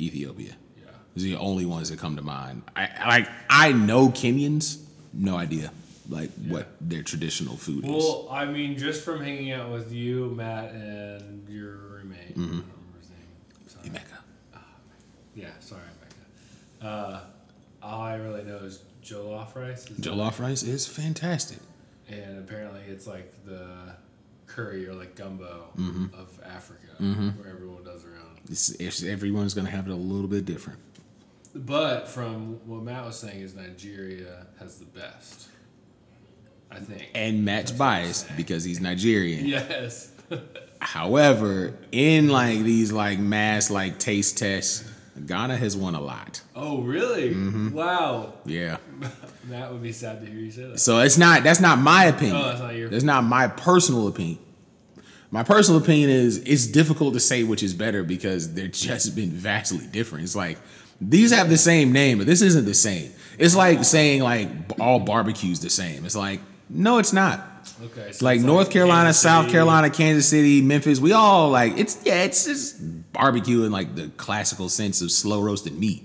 [0.00, 0.54] Ethiopia.
[1.24, 2.62] Yeah, are the only ones that come to mind.
[2.76, 4.78] I I- like I know Kenyans,
[5.12, 5.70] no idea
[6.10, 7.90] like what their traditional food is.
[7.90, 12.30] well, I mean, just from hanging out with you, Matt, and your roommate.
[12.30, 12.64] I don't remember
[13.00, 13.68] his name.
[13.68, 13.88] Sorry.
[13.90, 14.60] Emeka.
[15.34, 15.82] Yeah, sorry,
[16.80, 16.88] Becca.
[16.88, 17.20] Uh,
[17.82, 19.84] all I really know is jollof rice.
[19.90, 21.58] Is Jollof rice is fantastic.
[22.08, 23.68] and apparently it's like the
[24.46, 26.06] curry or like gumbo Mm-hmm.
[26.18, 28.38] of Africa, where everyone does their own.
[28.50, 30.78] It's, it's everyone's gonna have it a little bit different.
[31.66, 35.48] But from what Matt was saying, is Nigeria has the best.
[36.70, 37.08] I think.
[37.14, 39.46] And Matt's That's biased because he's Nigerian.
[39.46, 40.12] Yes.
[40.80, 44.88] However, in like these like mass like taste tests,
[45.26, 46.40] Ghana has won a lot.
[46.54, 47.30] oh, really?
[47.34, 47.70] Mm-hmm.
[47.72, 48.34] Wow.
[48.44, 48.76] Yeah.
[49.50, 50.78] that would be sad to hear you say that.
[50.78, 52.36] So it's not that's not my opinion.
[52.36, 54.38] Oh, that's not your- That's not my personal opinion.
[55.30, 59.30] My personal opinion is it's difficult to say which is better because they're just been
[59.30, 60.24] vastly different.
[60.24, 60.58] It's like
[61.00, 63.12] these have the same name, but this isn't the same.
[63.38, 64.48] It's like saying like
[64.80, 66.04] all barbecues the same.
[66.04, 67.44] It's like no, it's not.
[67.82, 68.12] Okay.
[68.12, 69.52] So like North Carolina, Kansas South City.
[69.52, 74.08] Carolina, Kansas City, Memphis, we all like it's yeah, it's just barbecue in like the
[74.16, 76.04] classical sense of slow roasted meat.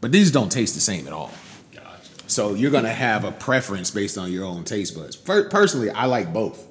[0.00, 1.30] But these don't taste the same at all.
[1.72, 1.84] Gotcha.
[2.26, 5.16] So you're gonna have a preference based on your own taste buds.
[5.16, 6.66] Per- personally, I like both.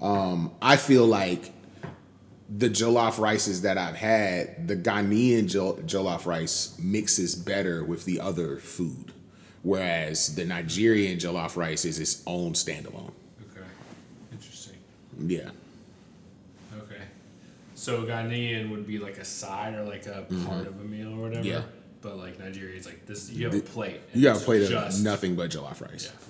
[0.00, 1.52] Um, I feel like
[2.50, 8.20] the jollof rices that I've had, the Ghanaian jol- jollof rice mixes better with the
[8.20, 9.12] other food,
[9.62, 13.12] whereas the Nigerian jollof rice is its own standalone.
[13.52, 13.66] Okay.
[14.32, 14.76] Interesting.
[15.18, 15.50] Yeah.
[16.76, 17.02] Okay.
[17.76, 21.28] So Ghanaian would be like a side or like a part of a meal or
[21.28, 21.44] whatever.
[21.44, 21.48] Mm-hmm.
[21.48, 21.62] Yeah.
[22.02, 23.30] But like Nigeria, it's like this.
[23.30, 24.00] You have a plate.
[24.12, 26.10] You got a plate of nothing but jollof rice.
[26.12, 26.26] Yeah.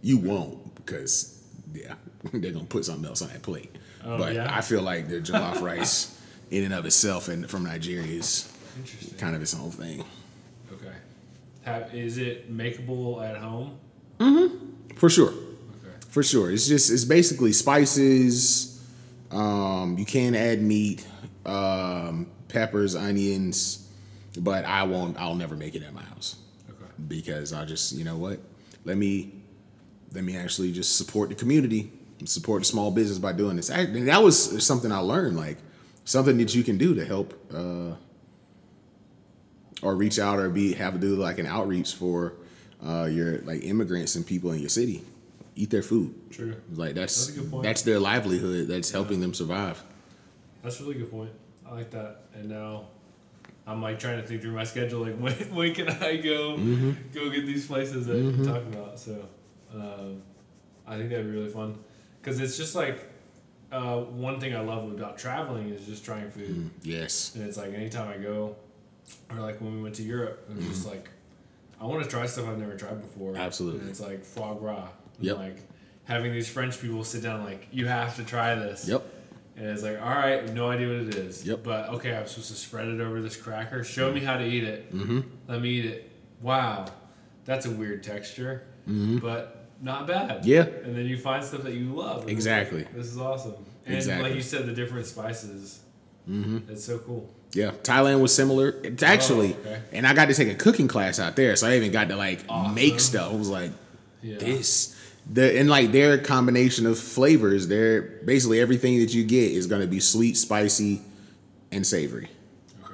[0.00, 1.37] You won't because
[1.74, 1.94] yeah,
[2.32, 3.74] they're gonna put something else on that plate.
[4.04, 4.54] Oh, but yeah?
[4.56, 6.18] I feel like the jollof rice
[6.50, 8.52] in and of itself and from Nigeria is
[9.18, 10.04] kind of its own thing.
[10.72, 10.94] Okay.
[11.62, 13.78] Have is it makeable at home?
[14.96, 15.30] For sure.
[15.30, 15.94] Okay.
[16.08, 16.50] For sure.
[16.50, 18.74] It's just it's basically spices.
[19.30, 21.06] Um, you can add meat,
[21.44, 23.86] um, peppers, onions,
[24.38, 26.36] but I won't I'll never make it at my house.
[26.70, 26.90] Okay.
[27.08, 28.40] because I just you know what
[28.84, 29.32] let me
[30.12, 33.70] let me actually just support the community and support the small business by doing this.
[33.70, 35.58] I, and that was something I learned like
[36.04, 37.94] something that you can do to help uh,
[39.82, 42.34] or reach out or be have to do like an outreach for
[42.84, 45.02] uh, your like immigrants and people in your city.
[45.56, 46.14] Eat their food.
[46.30, 46.54] True.
[46.74, 47.62] Like that's That's a good point.
[47.64, 48.68] that's their livelihood.
[48.68, 49.82] That's helping them survive.
[50.62, 51.30] That's a really good point.
[51.68, 52.22] I like that.
[52.34, 52.86] And now
[53.66, 55.00] I'm like trying to think through my schedule.
[55.04, 56.92] Like when, when can I go Mm-hmm.
[57.12, 58.98] go get these places that you're talking about?
[58.98, 59.24] So
[59.74, 60.22] um,
[60.86, 61.78] I think that'd be really fun
[62.20, 63.04] because it's just like
[63.70, 66.70] uh, one thing I love about traveling is just trying food.
[66.82, 67.34] Yes.
[67.34, 68.56] And it's like anytime I go,
[69.30, 70.90] or like when we went to Europe, it was just Mm-hmm.
[70.90, 71.10] like,
[71.80, 73.36] I want to try stuff I've never tried before.
[73.36, 73.80] Absolutely.
[73.80, 74.88] And it's like foie gras.
[75.18, 75.36] And Yep.
[75.38, 75.56] Like
[76.04, 78.88] having these French people sit down, like, you have to try this.
[78.88, 79.04] Yep.
[79.56, 81.44] And it's like, all right, no idea what it is.
[81.46, 81.62] Yep.
[81.62, 83.84] But okay, I'm supposed to spread it over this cracker.
[83.84, 84.94] Show me how to eat it.
[84.94, 85.20] Mm-hmm.
[85.48, 86.10] Let me eat it.
[86.40, 86.86] Wow,
[87.44, 90.44] that's a weird texture, but not bad.
[90.44, 90.62] Yeah.
[90.62, 92.28] And then you find stuff that you love.
[92.28, 92.80] Exactly.
[92.84, 93.54] like, this is awesome.
[93.86, 94.28] And Exactly.
[94.28, 95.80] like you said, the different spices.
[96.28, 96.70] Mm-hmm.
[96.70, 97.30] It's so cool.
[97.52, 98.74] Yeah, Thailand was similar.
[98.84, 99.82] It's actually, Oh, okay.
[99.92, 102.16] and I got to take a cooking class out there, so I even got to
[102.16, 102.74] like Awesome.
[102.74, 103.32] make stuff.
[103.32, 103.70] I was like,
[104.22, 104.36] Yeah.
[104.36, 104.94] this,
[105.32, 107.68] the and like their combination of flavors.
[107.68, 111.00] They're basically everything that you get is going to be sweet, spicy,
[111.72, 112.28] and savory.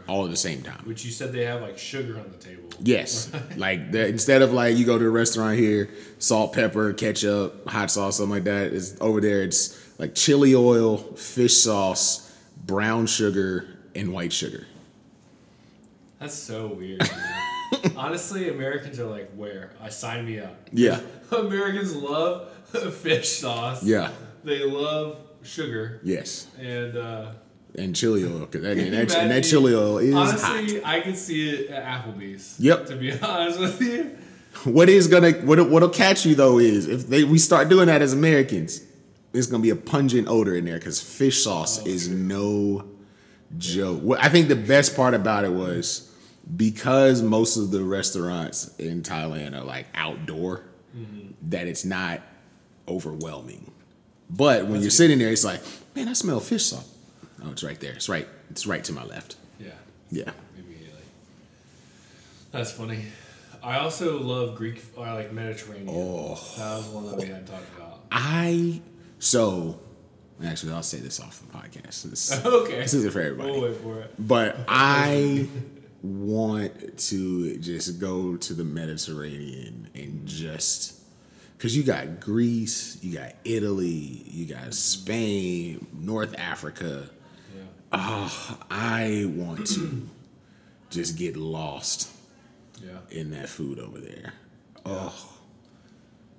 [0.07, 0.81] All at the same time.
[0.85, 2.69] Which you said they have like sugar on the table.
[2.81, 5.89] Yes, like the, instead of like you go to a restaurant here,
[6.19, 8.73] salt, pepper, ketchup, hot sauce, something like that.
[8.73, 9.43] Is over there.
[9.43, 12.35] It's like chili oil, fish sauce,
[12.67, 14.67] brown sugar, and white sugar.
[16.19, 17.03] That's so weird.
[17.97, 19.73] honestly, Americans are like, where?
[19.81, 20.57] I sign me up.
[20.73, 21.01] Yeah.
[21.31, 22.51] Americans love
[22.95, 23.83] fish sauce.
[23.85, 24.11] Yeah.
[24.43, 26.47] They love sugar Yes.
[26.59, 26.97] and.
[26.97, 27.33] uh
[27.77, 30.89] And chili oil, cause that, and that, and that chili oil is Honestly, hot.
[30.89, 32.55] I can see it at Applebee's.
[32.61, 32.87] Yep.
[32.87, 34.17] To be honest with you.
[34.65, 38.01] What is gonna what what'll catch you though is if they we start doing that
[38.01, 38.81] as Americans,
[39.33, 42.87] it's gonna be a pungent odor in there because fish sauce Oh, is no
[43.59, 44.01] joke.
[44.03, 46.09] What I think the best part about it was
[46.57, 50.63] because most of the restaurants in Thailand are like outdoor,
[50.97, 51.51] Mm-hmm.
[51.51, 52.21] that it's not
[52.87, 53.73] overwhelming.
[54.31, 55.61] But when you're sitting there, it's like,
[55.97, 56.89] man, I smell fish sauce.
[57.45, 57.93] Oh, it's right there.
[57.93, 58.27] It's right.
[58.51, 59.37] It's right to my left.
[59.61, 59.69] Yeah.
[60.11, 60.31] Yeah.
[60.59, 61.03] Immediately.
[62.53, 63.05] That's funny.
[63.63, 65.89] I also love Greek, or like Mediterranean.
[65.91, 66.35] Oh.
[66.59, 68.01] That was one that we hadn't talked about.
[68.13, 68.81] I
[69.19, 69.81] so
[70.45, 72.03] actually I'll say this off the podcast.
[72.05, 72.81] This, Okay.
[72.81, 73.51] this isn't for everybody.
[73.51, 74.15] We'll wait for it.
[74.19, 75.49] But I
[76.03, 81.01] want to just go to the Mediterranean and just
[81.57, 83.87] because you got Greece, you got Italy,
[84.27, 87.09] you got Spain, North Africa.
[87.97, 88.29] Yeah.
[88.31, 90.09] Oh, I want to
[90.91, 92.11] just get lost
[92.85, 92.99] Yeah.
[93.11, 94.33] in that food over there.
[94.87, 95.15] Oh,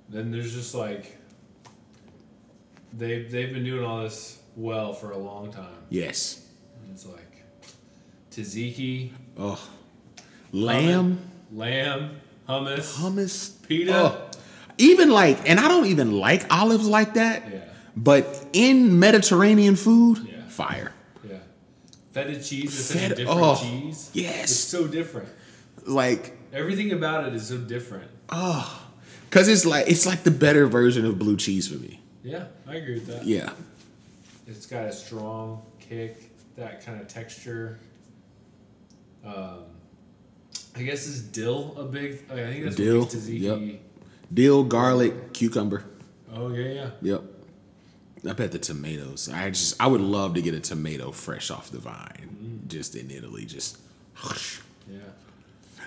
[0.09, 1.17] Then there's just like
[2.93, 5.77] they've they've been doing all this well for a long time.
[5.89, 6.45] yes.
[6.83, 7.43] And it's like
[8.31, 9.59] tzatziki, Oh,
[10.51, 11.19] lamb,
[11.51, 13.93] lamb, hummus, hummus, pita.
[13.95, 14.21] Oh.
[14.77, 17.43] Even like, and I don't even like olives like that.
[17.51, 17.59] Yeah.
[17.95, 20.47] But in Mediterranean food, Yeah.
[20.49, 20.91] feta.
[22.15, 24.09] Feta cheese is such a different oh, cheese.
[24.13, 24.43] yes.
[24.43, 25.27] It's so different.
[25.85, 28.09] Like, Everything about it is so different.
[28.29, 28.87] Oh.
[29.31, 31.99] Cause it's like it's like the better version of blue cheese for me.
[32.23, 33.25] Yeah, I agree with that.
[33.25, 33.49] Yeah.
[34.47, 37.79] It's got a strong kick, that kind of texture.
[39.25, 39.65] Um,
[40.73, 42.21] I guess is dill a big?
[42.31, 43.41] I think that's Dill, what makes tzatziki.
[43.41, 43.81] yep.
[44.33, 45.83] Dill, garlic, cucumber.
[46.33, 46.89] Oh yeah, yeah.
[47.01, 47.23] Yep.
[48.27, 49.29] I bet the tomatoes.
[49.31, 53.11] I just I would love to get a tomato fresh off the vine, just in
[53.11, 53.45] Italy.
[53.45, 53.77] Just
[54.89, 54.97] Yeah.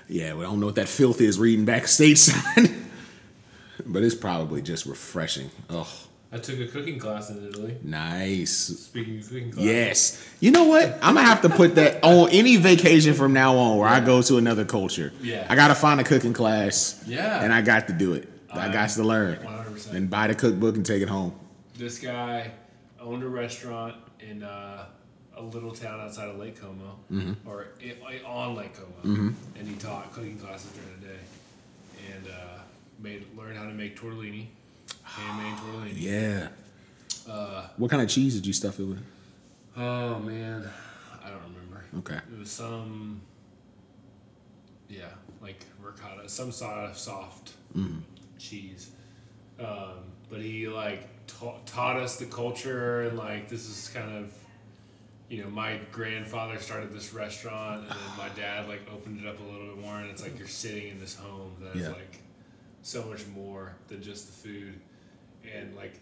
[0.08, 0.34] yeah.
[0.34, 2.76] We don't know what that filth is reading back stateside,
[3.86, 5.50] but it's probably just refreshing.
[5.70, 5.90] Oh,
[6.30, 7.76] I took a cooking class in Italy.
[7.82, 8.50] nice.
[8.52, 9.64] Speaking of cooking class.
[9.64, 10.28] Yes.
[10.40, 10.92] You know what?
[11.02, 14.20] I'm gonna have to put that on any vacation from now on where I go
[14.22, 15.12] to another culture.
[15.22, 15.46] Yeah.
[15.48, 17.02] I gotta find a cooking class.
[17.06, 17.42] Yeah.
[17.42, 18.28] And I got to do it.
[18.52, 19.38] I I- got to learn.
[19.38, 19.92] 100%.
[19.94, 21.32] And buy the cookbook and take it home.
[21.78, 22.50] This guy
[23.00, 24.84] owned a restaurant in uh,
[25.36, 27.48] a little town outside of Lake Como, Mm-hmm.
[27.48, 31.20] or i on Lake Como, and he taught cooking classes during the day,
[32.14, 32.58] and uh,
[32.98, 34.46] made learned how to make tortellini,
[35.04, 35.92] handmade tortellini.
[35.94, 36.48] Yeah.
[37.32, 39.02] Uh, What kind of cheese did you stuff it with?
[39.76, 40.68] oh man,
[41.24, 41.84] I don't remember.
[41.98, 42.16] Okay.
[42.32, 43.20] It was some,
[44.88, 45.04] yeah,
[45.40, 47.52] like ricotta, some sort of soft
[48.36, 48.90] cheese.
[49.60, 51.06] Um, but he like
[51.66, 54.32] taught us the culture and like this is kind of,
[55.28, 59.38] you know, my grandfather started this restaurant and then my dad like opened it up
[59.40, 61.88] a little bit more and it's like you're sitting in this home that is Yeah.
[61.88, 62.18] like
[62.82, 64.74] so much more than just the food
[65.54, 65.94] and like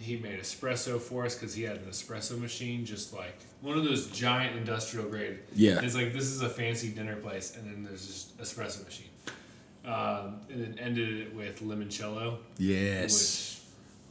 [0.00, 3.82] he made espresso for us because he had an espresso machine just like one of
[3.84, 5.80] those giant industrial grade Yeah.
[5.82, 8.06] it's like this is a fancy dinner place and then there's
[8.38, 9.08] this espresso machine
[9.84, 13.57] um, and then ended it with limoncello Yes.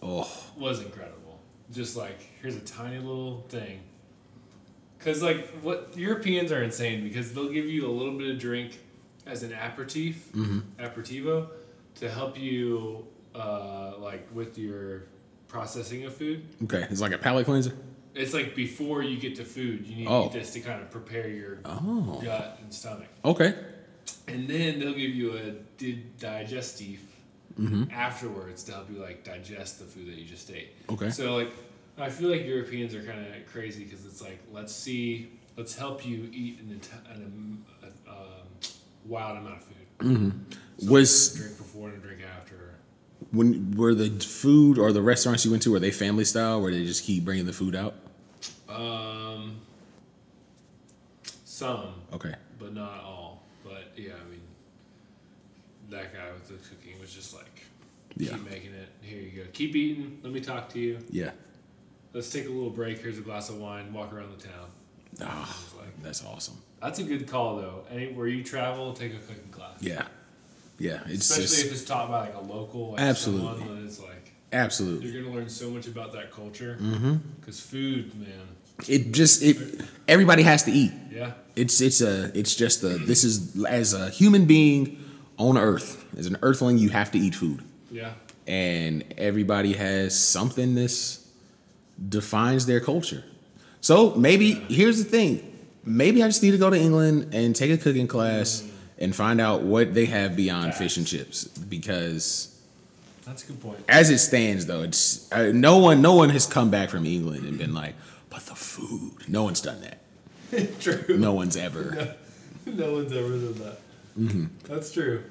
[0.01, 0.29] Oh.
[0.57, 1.39] was incredible
[1.71, 3.79] just like here's a tiny little thing
[4.97, 8.79] because like what europeans are insane because they'll give you a little bit of drink
[9.25, 10.31] as an aperitif
[10.79, 11.49] aperitivo
[11.95, 13.05] to help you
[13.35, 15.03] uh, like with your
[15.47, 16.85] processing of food Okay.
[16.89, 17.73] It's like a palate cleanser.
[18.15, 20.29] it's like before you get to food you need Oh.
[20.29, 22.19] this to kind of prepare your Oh.
[22.23, 23.53] gut and stomach Okay.
[24.27, 26.03] and then they'll give you a di-
[27.57, 30.69] digestif afterwards to help you like digest the food that you just ate.
[30.89, 31.09] Okay.
[31.09, 31.51] So like,
[31.97, 36.05] I feel like Europeans are kind of crazy because it's like, let's see, let's help
[36.05, 36.79] you eat an,
[37.11, 37.65] an um,
[38.07, 38.47] a, um,
[39.05, 40.31] wild amount of food.
[40.79, 42.75] So Was drink before and a drink after.
[43.31, 46.71] when were the food or the restaurants you went to were they family style where
[46.71, 47.95] they just keep bringing the food out?
[48.69, 49.59] Um,
[51.45, 52.35] some, Okay.
[52.59, 53.41] but not all.
[53.63, 54.41] But yeah, I mean,
[55.89, 57.61] that guy with the cooking was just like,
[58.17, 58.31] Yeah.
[58.31, 58.89] keep making it.
[59.01, 59.49] Here you go.
[59.53, 60.19] Keep eating.
[60.23, 60.99] Let me talk to you.
[61.09, 61.31] Yeah.
[62.13, 62.99] Let's take a little break.
[62.99, 63.93] Here's a glass of wine.
[63.93, 64.69] Walk around the town.
[65.21, 66.57] Ah, like that's awesome.
[66.81, 67.85] that's a good call though.
[67.89, 69.77] Any where you travel, take a cooking class.
[69.81, 70.05] Yeah.
[70.77, 70.99] Yeah.
[71.05, 72.91] It's Especially just if it's taught by like a local.
[72.91, 73.59] Like Absolutely.
[73.59, 75.09] Someone that is like Absolutely.
[75.09, 76.77] You're gonna learn so much about that culture.
[76.79, 77.15] Mm-hmm.
[77.39, 78.47] Because food, man.
[78.87, 80.91] It just it everybody has to eat.
[81.11, 81.31] Yeah.
[81.55, 85.03] It's it's a it's just a this is as a human being
[85.37, 87.63] on earth, as an earthling, you have to eat food.
[87.91, 88.13] Yeah.
[88.47, 91.17] And everybody has something that
[92.09, 93.23] defines their culture.
[93.81, 95.43] So maybe here's the thing.
[95.85, 98.63] Maybe I just need to go to England and take a cooking class
[98.99, 102.59] and find out what they have beyond fish and chips because
[103.25, 103.79] That's a good point.
[103.87, 107.45] as it stands though it's uh, no one no one has come back from england
[107.45, 107.93] and been like
[108.31, 111.15] but the food no one's done that True.
[111.17, 112.15] no one's ever
[112.65, 113.79] no one's ever done that.
[114.17, 114.45] Mm-hmm.
[114.63, 115.23] That's true.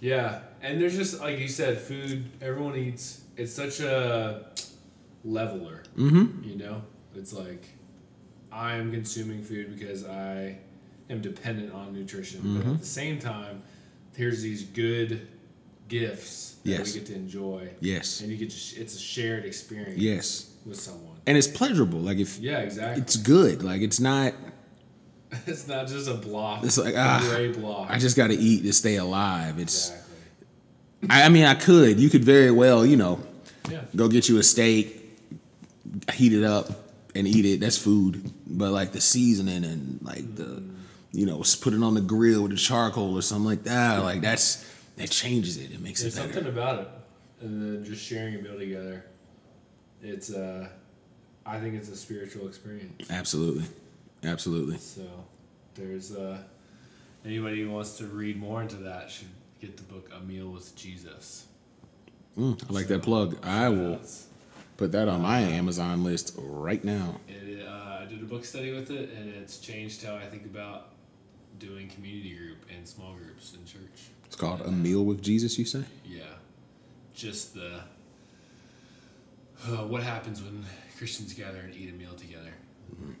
[0.00, 2.24] Yeah, and there's just like you said, food.
[2.40, 3.22] Everyone eats.
[3.36, 4.46] It's such a
[5.24, 5.82] leveler.
[5.96, 6.82] mm-hmm You know,
[7.16, 7.64] it's like
[8.52, 10.58] I am consuming food because I
[11.10, 12.72] am dependent on nutrition, but Mm-hmm.
[12.74, 13.62] at the same time,
[14.16, 15.26] here's these good
[15.88, 16.94] gifts that Yes.
[16.94, 19.98] we get to enjoy, yes and you get to sh- it's a shared experience.
[19.98, 20.50] Yes.
[20.64, 21.16] with someone.
[21.26, 23.02] and it's pleasurable like if Yeah, exactly.
[23.02, 24.32] it's good like it's not
[25.46, 26.64] It's not just a block.
[26.64, 27.90] It's like, a ah, gray block.
[27.90, 30.16] i just gotta eat to stay alive it's exactly.
[31.10, 33.20] I, I mean i could you could very well you know
[33.70, 33.82] Yeah.
[33.96, 35.00] go get you a steak
[36.12, 36.66] heat it up
[37.14, 40.62] and eat it that's food but like the seasoning and like the
[41.12, 44.20] you know put it on the grill with the charcoal or something like that like
[44.20, 44.64] that's
[44.96, 46.88] that changes it it makes There's it better something about it,
[47.42, 49.04] and then just sharing a meal together.
[50.02, 50.68] It's uh,
[51.46, 53.10] I think it's a spiritual experience.
[53.10, 53.64] absolutely
[54.24, 55.02] absolutely So
[55.74, 56.38] there's uh,
[57.24, 59.28] anybody who wants to read more into that should
[59.60, 61.46] get the book A Meal with Jesus.
[62.38, 64.00] Mm, i like that plug i will
[64.76, 68.72] put that on my amazon list right now It, uh, I did a book study
[68.72, 70.88] with it, and it's changed how I think about
[71.60, 74.08] doing community group and small groups in church.
[74.26, 76.22] it's called a meal with jesus you say Yeah,
[77.14, 77.82] just the
[79.68, 80.64] uh, what happens when
[80.98, 82.52] Christians gather and eat a meal together.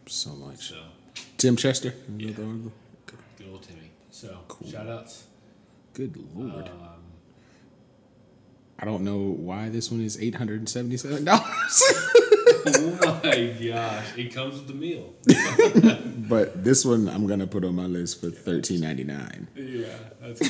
[0.06, 0.76] So much So
[1.38, 2.30] tim chester Yeah.
[2.32, 2.70] good
[3.50, 3.90] old Timmy.
[4.10, 4.68] So Cool.
[4.70, 5.24] shout outs.
[5.92, 7.02] good lord Um,
[8.78, 11.26] i don't know why this one is $877
[12.66, 15.12] oh my gosh, it comes with the meal.
[16.28, 19.86] but this one i'm gonna put on my list for $13.99 yeah,
[20.20, 20.40] that's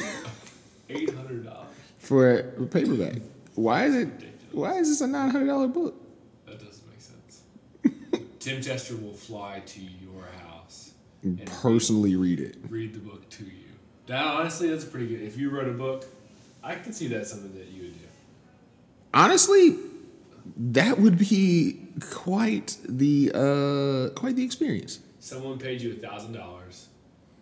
[0.91, 1.67] eight hundred dollars.
[1.99, 3.17] for a paperback.
[3.55, 4.09] Why is it?
[4.53, 5.95] Why is this a nine hundred dollar book?
[6.47, 7.43] That doesn't make sense.
[8.45, 10.93] Tim Chester will fly to your house
[11.23, 12.57] And personally read it.
[12.65, 13.73] read, read the book to you.
[14.07, 15.23] That honestly, that's pretty good.
[15.23, 16.05] If you wrote a book,
[16.63, 18.07] I can see that's something that you would do.
[19.15, 19.79] Honestly,
[20.59, 25.01] that would be quite the uh quite the experience.
[25.21, 26.89] Someone paid you a thousand dollars,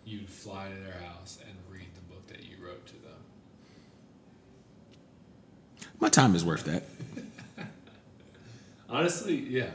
[0.05, 3.19] you'd fly to their house and read the book that you wrote to them.
[5.99, 6.83] My time is worth that.
[8.89, 9.71] Honestly, yeah,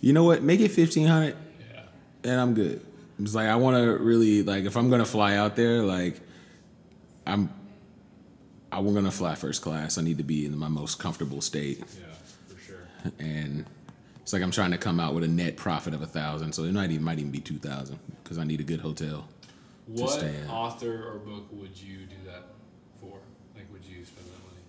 [0.00, 0.42] You know what?
[0.42, 1.36] Make it fifteen hundred,
[1.74, 1.82] yeah,
[2.24, 2.84] and I'm good.
[3.18, 6.20] It's like I want to really like if I'm gonna fly out there, like
[7.26, 7.50] I'm.
[8.72, 9.98] I'm gonna fly first class.
[9.98, 11.78] I need to be in my most comfortable state.
[11.80, 12.14] yeah,
[12.46, 12.88] for sure.
[13.18, 13.66] and
[14.22, 16.62] it's like I'm trying to come out with a net profit of a thousand, so
[16.62, 19.26] it might even might even be two thousand because I need a good hotel.
[19.86, 22.44] What stay author or book would you do that
[23.00, 23.18] for?
[23.56, 24.62] Like, would you spend that money?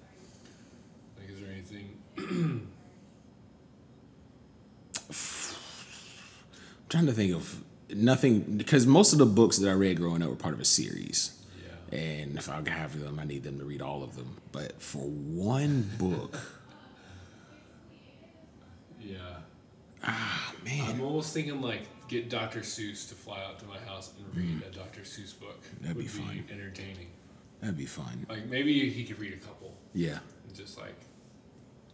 [1.20, 2.68] Like, is there anything?
[5.12, 10.22] I'm trying to think of nothing because most of the books that I read growing
[10.22, 11.38] up were part of a series,
[11.92, 11.98] Yeah.
[11.98, 14.38] and if I have them, I need them to read all of them.
[14.52, 16.38] But for one book,
[19.02, 19.18] Yeah.
[20.04, 22.60] ah man, I'm almost thinking like get Dr.
[22.60, 25.02] Seuss to fly out to my house and read a Dr.
[25.02, 25.62] Seuss book.
[25.64, 25.82] Mm.
[25.82, 26.44] That'd be fun.
[26.52, 27.08] entertaining.
[27.62, 28.26] that'd be fun.
[28.30, 29.76] Like maybe he could read a couple.
[29.94, 30.96] Yeah, And just like,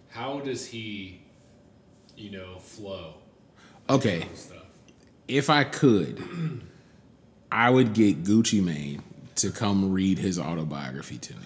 [0.10, 1.22] how does he,
[2.18, 3.14] you know, flow?
[3.90, 4.26] okay.
[5.28, 6.24] If I could,
[7.52, 9.04] I would get Gucci Mane
[9.36, 11.40] to come read his autobiography to me.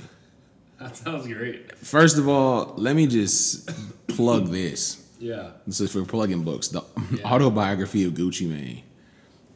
[0.79, 1.75] That sounds great.
[1.77, 3.69] First of all, let me just
[4.07, 5.03] plug this.
[5.19, 5.51] Yeah.
[5.67, 6.67] This is for plugging books.
[6.69, 7.23] The Yeah.
[7.25, 8.83] autobiography of Gucci Mane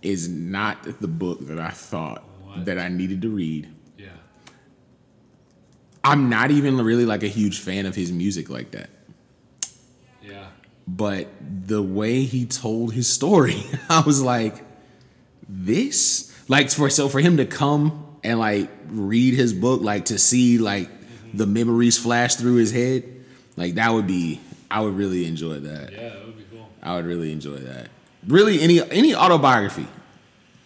[0.02, 2.66] is not the book that I thought What?
[2.66, 3.70] that I needed to read.
[3.98, 4.08] Yeah.
[6.04, 8.90] I'm not even really like a huge fan of his music like that.
[10.24, 10.48] Yeah.
[10.88, 11.28] But
[11.68, 14.64] the way he told his story, I was like,
[15.48, 16.32] this?
[16.48, 20.58] Like for so for him to come and like read his book, like to see
[20.58, 20.90] like
[21.34, 23.04] the memories flash through his head,
[23.58, 25.92] like that would be I would really enjoy that.
[25.92, 26.68] Yeah, that would be cool.
[26.84, 27.90] I would really enjoy that.
[28.28, 29.88] Really, any any autobiography.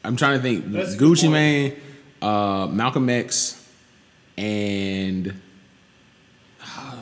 [0.04, 0.66] I'm trying to think.
[0.72, 1.30] That's Gucci.
[1.30, 1.76] Mane,
[2.22, 3.64] uh, Malcolm X,
[4.38, 5.40] and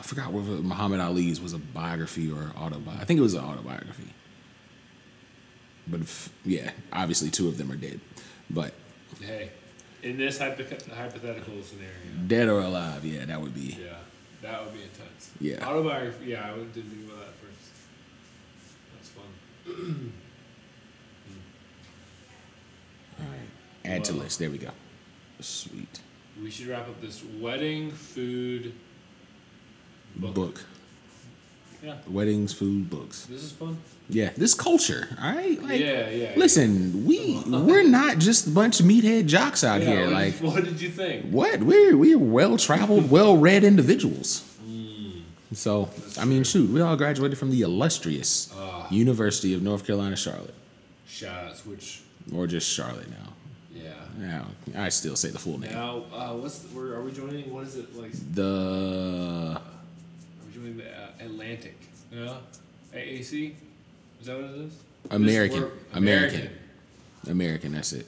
[0.08, 3.02] forgot whether Muhammad Ali's was a biography or autobiography.
[3.02, 4.14] I think it was an autobiography.
[5.88, 8.00] But if, yeah, obviously two of them are dead.
[8.50, 8.74] But
[9.22, 9.52] Hey,
[10.04, 11.94] in this hypothetical scenario,
[12.28, 13.78] dead or alive, yeah, that would be.
[13.82, 13.98] yeah,
[14.42, 15.32] that would be intense.
[15.40, 15.66] Yeah.
[15.68, 17.72] Autobiography, yeah, I would did think about that first.
[18.96, 19.26] That's fun.
[23.20, 23.50] All right.
[23.86, 24.40] Add to list.
[24.40, 24.70] There we go.
[25.40, 26.00] Sweet.
[26.42, 28.74] We should wrap up this wedding food
[30.20, 30.34] book.
[30.34, 30.64] Book.
[31.84, 33.26] Yeah, Weddings, food, books.
[33.28, 33.78] this is fun.
[34.10, 35.62] Yeah, this culture, all right?
[35.62, 36.32] Like, yeah, yeah.
[36.36, 40.04] Listen, we we're not just a bunch of meathead jocks out yeah, here.
[40.06, 41.26] what Like, did, what did you think?
[41.30, 41.62] what?
[41.62, 44.44] We're we're well traveled, well read individuals.
[45.54, 45.90] So,
[46.20, 48.88] I mean, shoot, we all graduated from the illustrious Ah.
[48.90, 50.54] University of North Carolina, Charlotte,
[51.08, 52.02] Shout outs, which
[52.36, 53.34] or just Charlotte now.
[53.74, 53.92] yeah.
[54.18, 55.72] Now, I still say the full name.
[55.72, 57.54] Now, uh, what's the, where are we joining?
[57.54, 58.12] What is it like?
[58.34, 59.62] The Are
[60.64, 61.78] the uh, Atlantic?
[62.12, 62.38] Yeah,
[62.94, 63.54] AAC.
[64.20, 64.74] Is that what it is?
[65.12, 66.50] American, we're- American,
[67.30, 67.72] American.
[67.74, 68.06] That's it.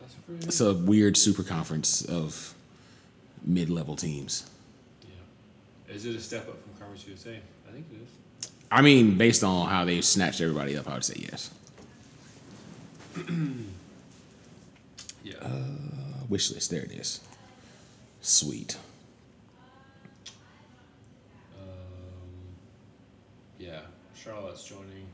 [0.00, 0.46] That's pretty.
[0.46, 2.54] It's a weird super conference of
[3.44, 4.48] mid-level teams.
[5.02, 5.94] Yeah.
[5.94, 7.38] Is it a step up from Conference USA?
[7.68, 8.50] I think it is.
[8.70, 11.50] I mean, based on how they snatched everybody up, I would say yes.
[15.22, 15.34] Yeah.
[15.42, 17.20] Uh, wish list, there it is.
[18.22, 18.78] Sweet.
[23.60, 23.80] Yeah,
[24.16, 25.06] Charlotte's joining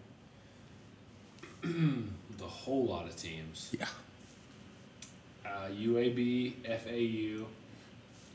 [2.38, 3.74] the whole lot of teams.
[3.78, 3.86] Yeah.
[5.44, 7.47] Uh, UAB, FAU,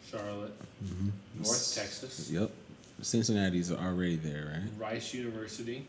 [0.10, 0.54] Charlotte,
[1.38, 2.52] North Texas, Yep.
[3.02, 4.92] Cincinnati's already there, right?
[4.94, 5.86] Rice University,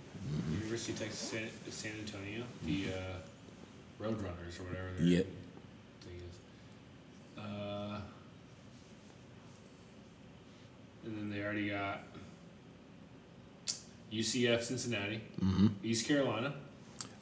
[0.53, 5.27] University of Texas San, San Antonio, the uh, Roadrunners or whatever Yep.
[6.05, 6.20] thing
[7.37, 7.43] is.
[7.43, 8.01] Uh,
[11.05, 12.01] and then they already got
[14.13, 15.67] UCF Cincinnati, Mm-hmm.
[15.83, 16.55] East Carolina.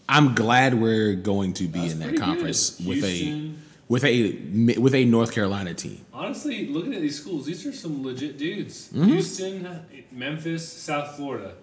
[0.09, 2.25] I'm glad we're going to be That's in that pretty good.
[2.25, 3.51] conference with a
[3.89, 6.05] with a with a North Carolina team.
[6.13, 8.89] Honestly, looking at these schools, these are some legit dudes.
[8.89, 9.05] Mm-hmm.
[9.05, 11.55] Houston, Memphis, South Florida,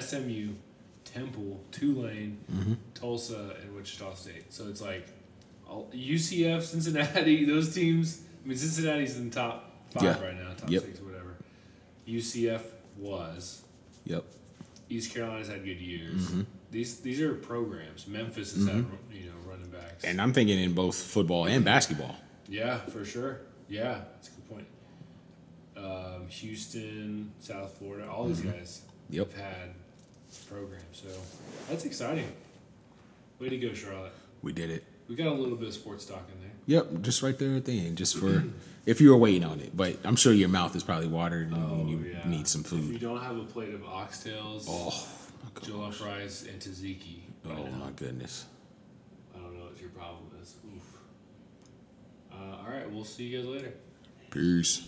[0.00, 0.50] SMU,
[1.04, 2.74] Temple, Tulane, Mm-hmm.
[2.94, 4.52] Tulsa, and Wichita State.
[4.52, 5.08] So it's like
[5.94, 8.22] UCF, Cincinnati, those teams.
[8.44, 10.22] I mean, Cincinnati's in the top five Yeah.
[10.24, 10.82] right now, top Yep.
[10.82, 11.34] six whatever.
[12.06, 12.62] UCF
[12.98, 13.62] was.
[14.04, 14.24] Yep.
[14.90, 16.30] East Carolina's had good years.
[16.70, 18.06] These these are programs.
[18.06, 20.02] Memphis has had you know running backs.
[20.02, 20.06] Mm-hmm.
[20.10, 22.16] And I'm thinking in both football and basketball.
[22.48, 23.40] Yeah, for sure.
[23.68, 24.66] Yeah, that's a good point.
[25.76, 29.16] Um, Houston, South Florida, all these guys Mm-hmm.
[29.16, 29.32] Yep.
[29.32, 29.70] have had
[30.48, 31.08] programs, so
[31.68, 32.30] that's exciting.
[33.40, 34.12] Way to go, Charlotte.
[34.42, 34.84] We did it.
[35.08, 36.50] We got a little bit of sports talk in there.
[36.66, 38.44] Yep, just right there at the end, just for
[38.90, 39.76] if you were waiting on it.
[39.76, 42.28] But I'm sure your mouth is probably watered and you Oh, yeah.
[42.28, 42.84] need some food.
[42.86, 45.06] If you don't have a plate of oxtails, Oh,
[45.60, 48.46] jollof fries, and tzatziki, right oh now, my goodness.
[49.34, 50.56] I don't know what your problem is.
[50.66, 50.82] Oof.
[52.32, 53.72] Uh, all right, we'll see you guys later.
[54.30, 54.82] Peace.